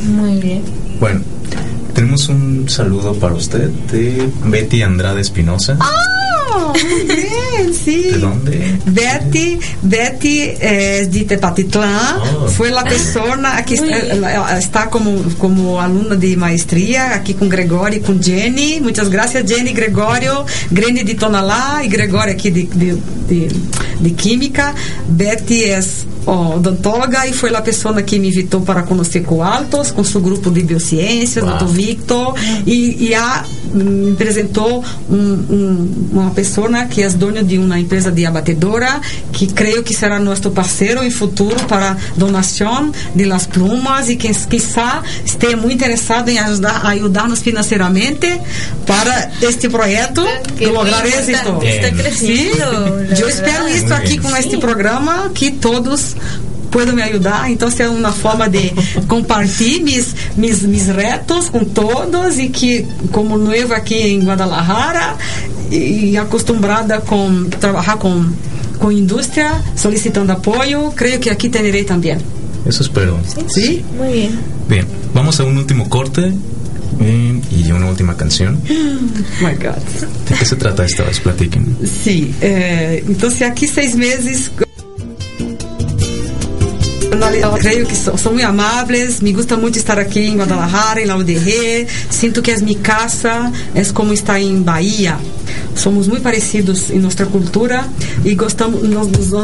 [0.00, 0.62] Muy bien.
[1.00, 1.22] Bueno,
[1.92, 5.76] tenemos un saludo para usted de Betty Andrade Espinosa.
[5.80, 6.13] ¡Ah!
[6.74, 8.02] Muy bien, sí.
[8.12, 8.78] ¿De dónde?
[8.86, 12.18] Betty, Betty es de Tepatitlán.
[12.18, 12.48] Oh.
[12.48, 18.02] Fue la persona que está, está, como, como alumna de maestría aquí con Gregorio y
[18.02, 18.80] con Jenny.
[18.80, 20.44] Muchas gracias, Jenny, Gregorio.
[20.70, 22.96] Grande de Tonalá y Gregorio aquí de, de,
[23.28, 23.48] de,
[24.00, 24.74] de Química.
[25.08, 30.20] Betty es odontóloga e foi a pessoa que me invitou para conhecer Coaltos com seu
[30.20, 31.66] grupo de biociências, Dr.
[31.66, 32.34] Victor,
[32.66, 38.10] e, e a, me apresentou um, um, uma pessoa que é dona de uma empresa
[38.10, 39.00] de abatedora,
[39.32, 44.32] que creio que será nosso parceiro em futuro para donação de las plumas e que
[44.46, 48.40] quizá esteja muito interessado em ajudar, ajudar-nos financeiramente
[48.86, 50.24] para este projeto
[50.56, 51.62] que lograr êxito.
[51.62, 53.20] Está crescendo.
[53.20, 56.16] Eu espero isso aqui com este programa que todos
[56.74, 57.48] podem me ajudar.
[57.48, 58.72] Então, é uma forma de
[59.06, 65.16] compartilhar mis, mis, mis retos com todos e que, como noiva aqui em Guadalajara
[65.70, 68.26] e acostumada com trabalhar com
[68.80, 72.18] com indústria, solicitando apoio, creio que aqui terei também.
[72.66, 73.20] Eso espero.
[73.24, 73.84] Sí, ¿Sí?
[73.96, 74.40] Muy bien.
[74.68, 76.32] Bien, vamos a un último corte
[77.00, 78.60] eh, y una última canción.
[78.68, 79.78] Oh my God.
[80.28, 81.20] ¿De qué se trata esta vez?
[81.20, 81.76] Platiquen.
[82.02, 84.50] Sí, eh, entonces aquí seis meses
[87.60, 89.20] Creio que são, são muito amáveis.
[89.20, 91.16] Me gusta muito estar aqui em Guadalajara, em La.
[92.10, 95.18] Sinto que é minha casa é como estar em Bahia.
[95.74, 97.84] Somos muito parecidos em nossa cultura
[98.24, 98.80] e gostamos,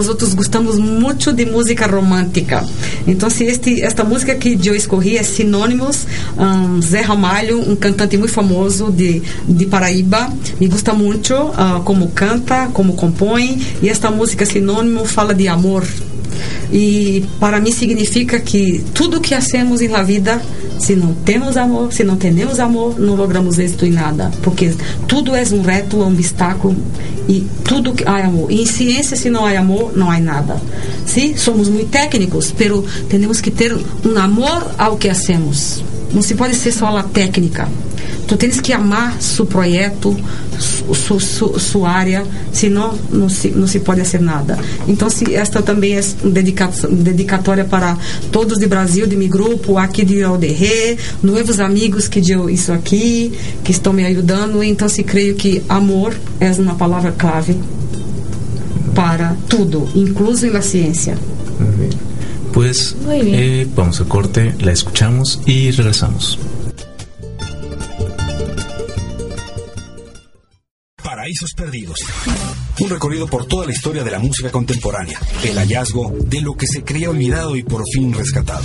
[0.09, 2.65] outros gostamos muito de música romântica.
[3.07, 6.07] Então, se este, esta música que eu escolhi é Sinônimos,
[6.39, 12.09] um, Zé Ramalho, um cantante muito famoso de, de Paraíba, me gusta muito uh, como
[12.09, 15.85] canta, como compõe, e esta música Sinônimo fala de amor.
[16.73, 20.41] E para mim significa que tudo que hacemos na vida,
[20.79, 24.73] se não temos amor, se não temos amor, não logramos êxito em nada, porque
[25.07, 26.77] tudo é um reto, um obstáculo
[27.29, 28.51] e tudo que há amor.
[28.51, 30.61] E em ciência, se não há amor, não há nada.
[31.07, 35.83] Sim, somos muito técnicos, pero temos que ter um amor ao que hacemos.
[36.13, 37.69] Não se pode ser só a técnica.
[38.27, 40.17] Tu tens que amar seu projeto,
[40.59, 44.59] su, su, sua área, senão não se, não se pode fazer nada.
[44.87, 46.01] Então, se esta também é
[46.93, 47.97] dedicatória para
[48.31, 53.33] todos do Brasil, de meu grupo, aqui de ODR, novos amigos que eu isso aqui,
[53.65, 54.63] que estão me ajudando.
[54.63, 57.57] Então, se creio que amor é uma palavra clave
[58.95, 61.17] para tudo, incluso na ciência.
[62.71, 66.39] Pues eh, vamos a corte, la escuchamos y regresamos.
[71.03, 71.99] Paraísos Perdidos.
[72.79, 75.19] Un recorrido por toda la historia de la música contemporánea.
[75.43, 78.63] El hallazgo de lo que se creía olvidado y por fin rescatado.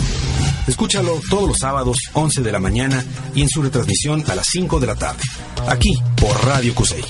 [0.67, 3.03] Escúchalo todos los sábados, 11 de la mañana
[3.33, 5.23] y en su retransmisión a las 5 de la tarde.
[5.67, 7.01] Aquí por Radio Cusey.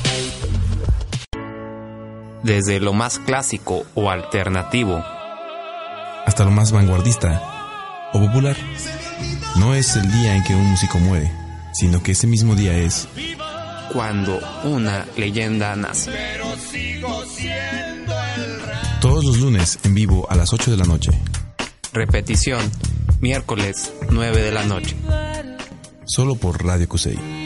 [2.42, 5.04] Desde lo más clásico o alternativo
[6.36, 8.58] hasta lo más vanguardista o popular.
[9.56, 11.32] No es el día en que un músico muere,
[11.72, 13.08] sino que ese mismo día es
[13.94, 16.12] cuando una leyenda nace.
[19.00, 21.12] Todos los lunes en vivo a las 8 de la noche.
[21.94, 22.70] Repetición,
[23.22, 24.94] miércoles 9 de la noche.
[26.04, 27.45] Solo por Radio Cusey.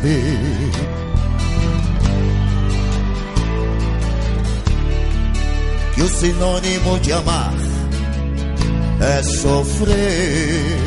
[0.00, 0.70] Saber
[5.94, 7.54] que o sinônimo de amar
[9.00, 10.78] é sofrer.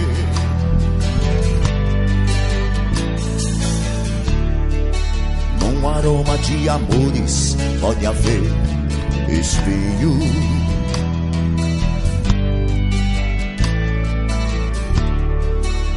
[5.59, 8.43] Num aroma de amores pode haver
[9.29, 10.19] espinho.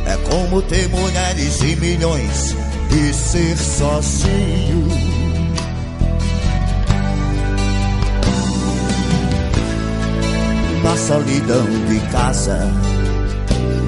[0.07, 2.66] É como ter mulheres e milhões
[2.97, 4.89] e ser sozinho.
[10.83, 12.73] Na solidão de casa,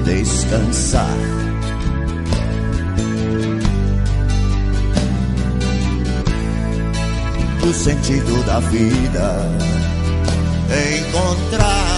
[0.05, 1.17] descansar.
[7.63, 9.35] O sentido da vida,
[10.97, 11.89] encontrar.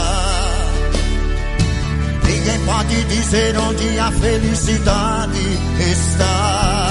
[2.26, 5.40] Ninguém pode dizer onde a felicidade
[5.80, 6.91] está.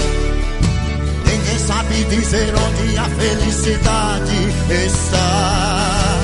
[1.67, 4.35] Sabe dizer onde a felicidade
[4.69, 6.19] está.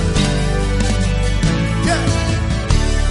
[1.85, 2.05] Yeah.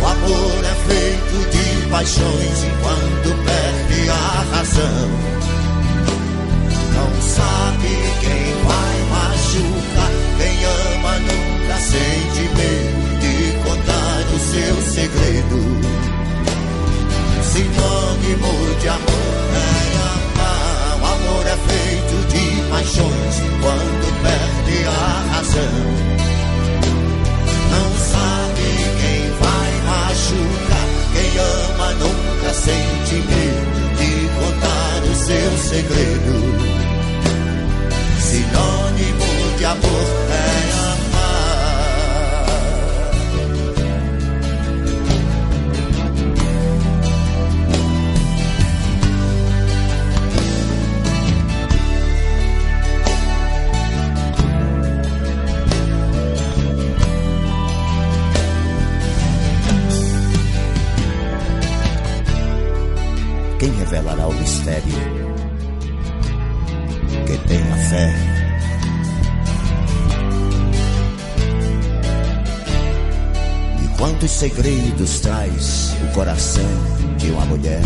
[0.02, 5.08] O amor é feito de paixões e quando perde a razão,
[6.94, 10.12] não sabe quem vai machucar.
[10.38, 13.34] Quem ama nunca sente medo de
[13.68, 15.58] contar o seu segredo.
[17.42, 20.05] Sinônimo de amor é
[21.47, 24.90] amor é feito de paixões quando perde a
[25.32, 25.76] razão,
[27.70, 28.66] não sabe
[29.01, 30.86] quem vai machucar.
[31.12, 36.34] Quem ama nunca sente medo de contar o seu segredo.
[38.20, 40.55] Sinônimo de amor é
[74.37, 76.68] segredos traz o coração
[77.16, 77.80] de uma mulher?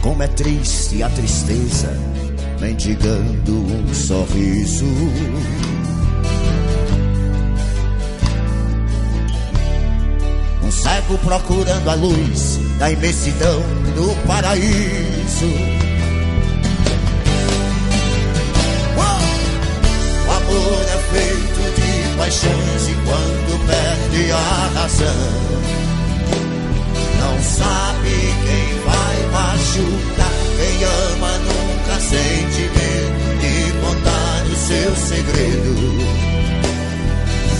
[0.00, 1.96] Como é triste a tristeza,
[2.60, 4.84] mendigando um sorriso.
[10.60, 13.60] Um cego procurando a luz da imensidão
[13.94, 15.91] do paraíso.
[22.32, 25.32] De paixões e quando perde a razão,
[27.20, 28.10] não sabe
[28.46, 30.32] quem vai machucar.
[30.56, 35.72] Quem ama nunca sente medo de contar o seu segredo.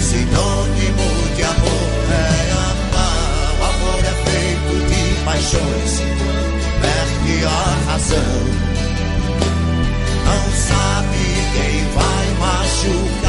[0.01, 3.53] Sinônimo de amor é amar.
[3.59, 8.41] O amor é feito de paixões quando perde a razão,
[10.25, 11.23] não sabe
[11.55, 13.22] quem vai machucar.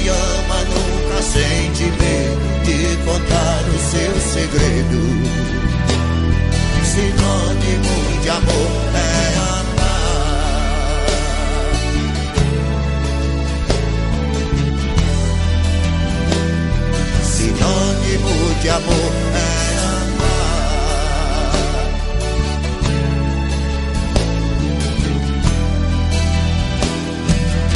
[0.00, 5.00] Quem ama nunca sente medo de contar o seu segredo.
[6.86, 10.40] Sinônimo de amor é amar.
[17.22, 19.48] Sinônimo de amor é
[19.98, 20.30] amar.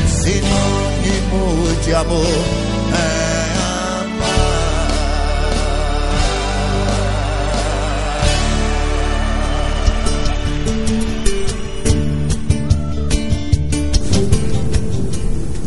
[0.09, 0.74] Sinônimo
[1.85, 2.27] de amor
[2.93, 3.25] é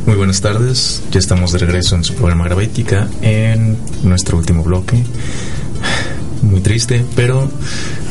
[0.06, 5.04] Muy buenas tardes, ya estamos de regreso en su programa Gravítica en nuestro último bloque.
[6.42, 7.52] Muy triste, pero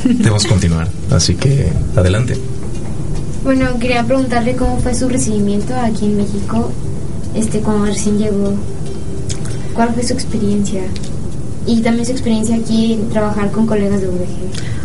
[0.04, 2.36] debemos continuar, así que adelante.
[3.44, 6.70] Bueno, quería preguntarle cómo fue su recibimiento aquí en México,
[7.36, 8.54] este, cuando recién llegó.
[9.74, 10.82] ¿Cuál fue su experiencia?
[11.66, 14.76] Y también su experiencia aquí en trabajar con colegas de UDG.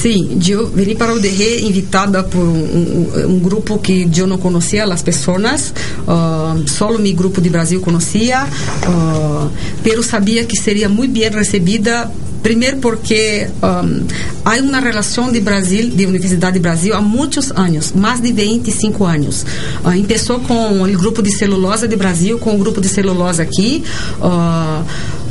[0.00, 4.84] Sim, eu vim para o DR invitada por um, um, grupo que eu não conhecia
[4.84, 5.74] as pessoas,
[6.06, 9.50] uh, só meu grupo de Brasil conhecia, uh,
[9.82, 12.08] pero sabia que seria muito bem recebida
[12.42, 14.06] Primeiro porque um,
[14.44, 19.04] há uma relação de Brasil, de Universidade de Brasil, há muitos anos, mais de 25
[19.04, 19.44] anos.
[19.84, 23.84] Uh, começou com o grupo de celulose de Brasil, com o grupo de celulose aqui.
[24.20, 24.84] Uh,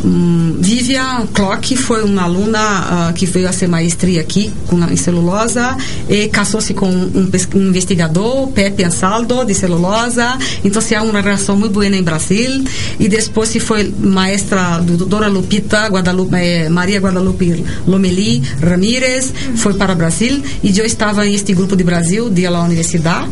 [0.04, 4.96] um, Vivian Clock foi uma aluna uh, que veio a ser maestria aqui com, em
[4.96, 5.76] celulosa
[6.10, 10.38] e casou-se com um, um, investigador, Pepe Ansaldo, de celulosa.
[10.64, 12.64] Então, se há uma relação muito boa em Brasil.
[13.00, 19.74] E depois se foi maestra do doutora Lupita Guadalupe, eh, Maria Guadalupe Lomeli Ramírez, foi
[19.74, 20.42] para o Brasil.
[20.64, 23.30] E eu estava neste grupo de Brasil, de la universidade.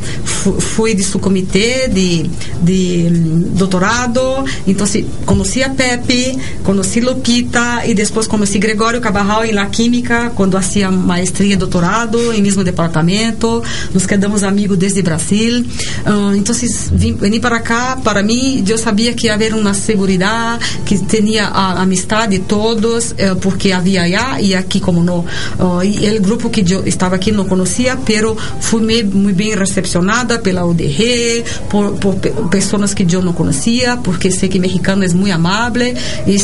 [0.59, 2.29] Fui de seu comitê de,
[2.61, 4.21] de um, doutorado.
[4.67, 10.31] Então, se, conheci a Pepe Conheci Lupita e depois conheci Gregório Cabarral em La Química,
[10.35, 13.61] quando hacía maestria e doutorado em mesmo departamento.
[13.93, 15.65] Nos quedamos amigos desde Brasil.
[16.05, 16.55] Uh, então,
[16.93, 22.37] vim, para cá, para mim, eu sabia que havia uma segurança, que tinha a amistade
[22.37, 25.19] de todos, uh, porque havia lá e aqui como não.
[25.59, 30.39] Uh, e o grupo que eu estava aqui não conhecia, pero fui muito bem recepcionada
[30.39, 32.15] pela UDG, por, por
[32.49, 35.95] pessoas que eu não conhecia, porque sei que mexicano é muito amável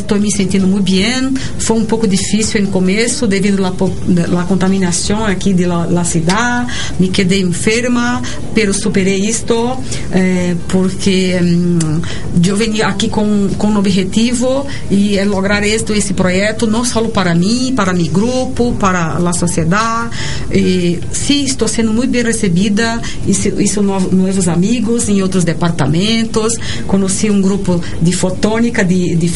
[0.02, 1.34] estou me sentindo muito bem.
[1.60, 6.72] Foi um pouco difícil no começo devido à contaminação aqui da la, cidade.
[7.00, 8.22] Me quedei enferma,
[8.54, 9.78] pero superei isto
[10.12, 12.02] eh, porque hum,
[12.46, 17.02] eu venho aqui com, com um objetivo e é lograr isto, esse projeto, não só
[17.04, 20.10] para mim, para meu grupo, para a sociedade.
[20.52, 26.54] E, sim, estou sendo muito bem recebida, isso, isso novos amigos em outros departamentos.
[26.88, 29.28] Conheci um grupo de fotônica, de, de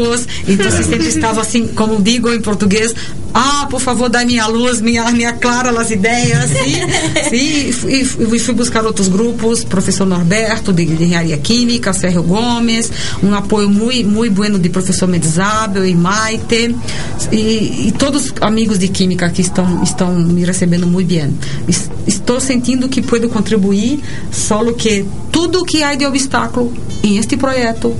[0.00, 2.94] físicos, então sempre estava assim, como digo em português,
[3.32, 6.50] ah, por favor, dá minha luz, minha, minha clara as ideias.
[6.50, 7.36] Sim, sim.
[7.36, 12.90] E, e, fui buscar outros grupos, professor Norberto, de, de Engenharia Química, Sérgio Gomes,
[13.22, 16.74] um apoio muito, muito bueno de professor Medisabel e Maite.
[17.30, 21.32] E, e todos amigos de Química que estão, estão me recebendo muito bem.
[22.06, 24.00] Estou sentindo que puedo contribuir,
[24.32, 26.72] só que tudo que há de obstáculo
[27.02, 27.96] em este projeto,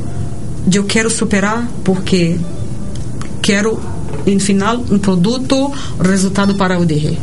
[0.72, 2.38] eu quero superar, porque
[3.42, 3.78] quero
[4.26, 7.16] en final un producto, resultado para UDG.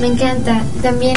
[0.00, 0.62] Me encanta.
[0.82, 1.16] También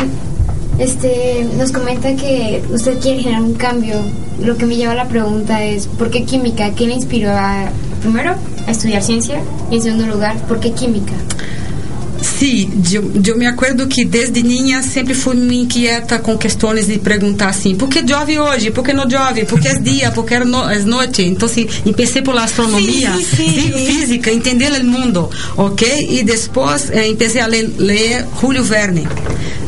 [0.79, 3.95] este, nos comenta que usted quiere generar un cambio.
[4.41, 6.71] Lo que me lleva a la pregunta es, ¿por qué química?
[6.71, 7.69] ¿Qué le inspiró a,
[8.01, 8.35] primero,
[8.65, 9.41] a estudiar ciencia?
[9.69, 11.13] Y en segundo lugar, ¿por qué química?
[12.21, 16.99] Sim, eu, eu me acordo que desde niña sempre fui me inquieta com questões de
[16.99, 18.71] perguntar assim, por que chove hoje?
[18.71, 19.45] Por que não chove?
[19.45, 20.11] Por que é dia?
[20.11, 21.23] Por que é, no, é noite?
[21.23, 23.85] Então, assim, comecei por astronomia, sim, sim.
[23.85, 26.07] física, entender o mundo, ok?
[26.09, 27.09] E depois eh,
[27.41, 29.07] a ler, ler Julio Verne.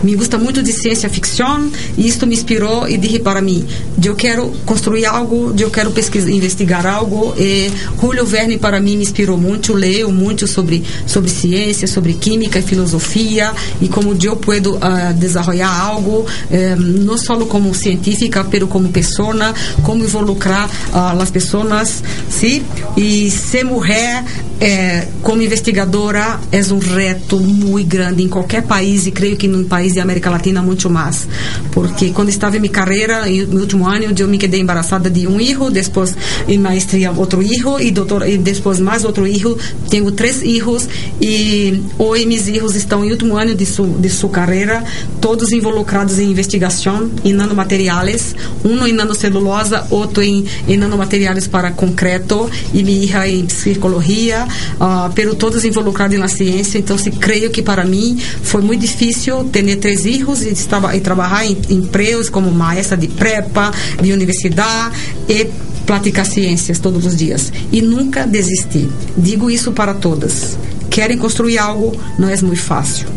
[0.04, 3.66] Me gusta muito de ciência ficção e isto me inspirou e disse para mim,
[4.04, 9.04] eu quero construir algo, eu quero pesquisar, investigar algo e Julio Verne para mim me
[9.04, 14.76] inspirou muito, leio muito sobre sobre ciência, sobre química e filosofia e como eu puedo
[14.76, 21.32] uh, desenvolver algo eh, não só como científica, pero como pessoa, como involucrar uh, as
[21.32, 22.64] pessoas, sim?
[22.96, 24.24] E ser mulher
[24.60, 29.66] eh, como investigadora é um reto muito grande em qualquer país e creio que no
[29.66, 31.28] país de América Latina muito mais,
[31.72, 35.38] porque quando estava em minha carreira, no último ano, eu me quedei embaraçada de um
[35.38, 36.16] filho, depois
[36.48, 39.58] em maestria outro filho e doutor e depois mais outro filho,
[39.90, 40.88] tenho três filhos
[41.22, 44.84] e hoje meus filhos estão em último ano de sua de sua carreira,
[45.22, 52.50] todos involucrados em investigação em nanomateriais, um em nanocelulosa, outro em, em nanomateriais para concreto
[52.74, 54.48] e minha filha em psicologia,
[54.80, 56.78] uh, todos involucrados na ciência.
[56.78, 60.54] Então, se creio que para mim foi muito difícil ter três filhos e,
[60.96, 63.72] e trabalhar em empregos como maestra de prepa,
[64.02, 64.96] de universidade
[65.28, 65.48] e
[65.86, 68.90] praticar ciências todos os dias e nunca desistir.
[69.18, 70.58] Digo isso para todas
[70.94, 73.08] querem construir algo, não é muito fácil.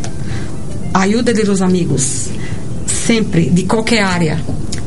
[0.95, 2.29] Ajuda dos amigos,
[2.87, 4.41] sempre, de qualquer área,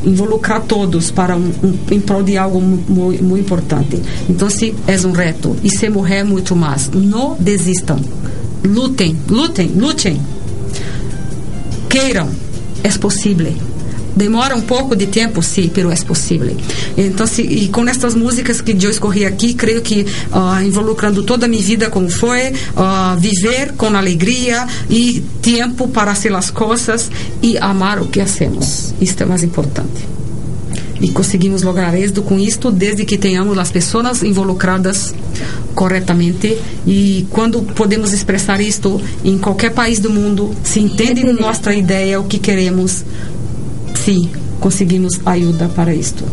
[0.04, 4.02] involucrar todos para um, um, em prol de algo muito, muito importante.
[4.28, 8.00] Então, se é um reto e se morrer muito mais, não desistam.
[8.66, 10.20] Lutem, lutem, lutem.
[11.90, 12.30] Queiram,
[12.84, 13.54] é possível.
[14.16, 16.56] Demora um pouco de tempo, sim, pero é possível.
[16.98, 21.46] Então, se, e com estas músicas que eu escorri aqui, creio que uh, involucrando toda
[21.46, 27.10] a minha vida como foi, uh, viver com alegria e tempo para fazer as coisas
[27.42, 28.94] e amar o que hacemos.
[29.00, 30.19] Isto é mais importante.
[31.02, 35.14] E conseguimos lograr êxito com isto desde que tenhamos as pessoas involucradas
[35.74, 36.58] corretamente.
[36.86, 42.26] E quando podemos expressar isto em qualquer país do mundo, se entende nossa ideia, o
[42.26, 43.06] que queremos,
[43.96, 44.30] sim,
[44.60, 46.26] conseguimos ajuda para isto.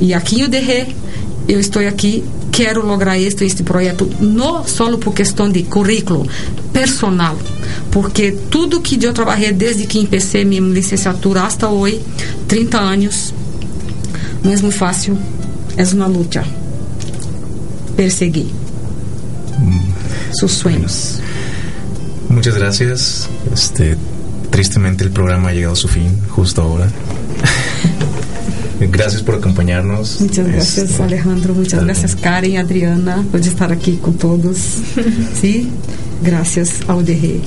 [0.00, 0.94] E aqui em UDR,
[1.48, 6.26] eu estou aqui, quero lograr este, este projeto, não só por questão de currículo,
[6.72, 7.38] personal,
[7.90, 12.00] porque tudo que eu trabalhei desde que comecei minha licenciatura até hoje,
[12.48, 13.34] 30 anos,
[14.44, 15.18] não é muito fácil,
[15.76, 16.44] é uma luta.
[17.96, 18.46] Perseguir
[19.58, 19.80] hum.
[20.38, 21.20] sus sueños.
[22.28, 23.28] Muchas gracias.
[23.52, 23.96] Este,
[24.54, 26.88] Tristemente el programa ha llegado a su fin justo ahora.
[28.80, 30.20] Gracias por acompañarnos.
[30.20, 31.54] Muchas gracias, este, Alejandro.
[31.54, 34.56] Muchas gracias, Karen, Adriana, por estar aquí con todos.
[35.40, 35.70] sí,
[36.22, 37.40] gracias a UDG.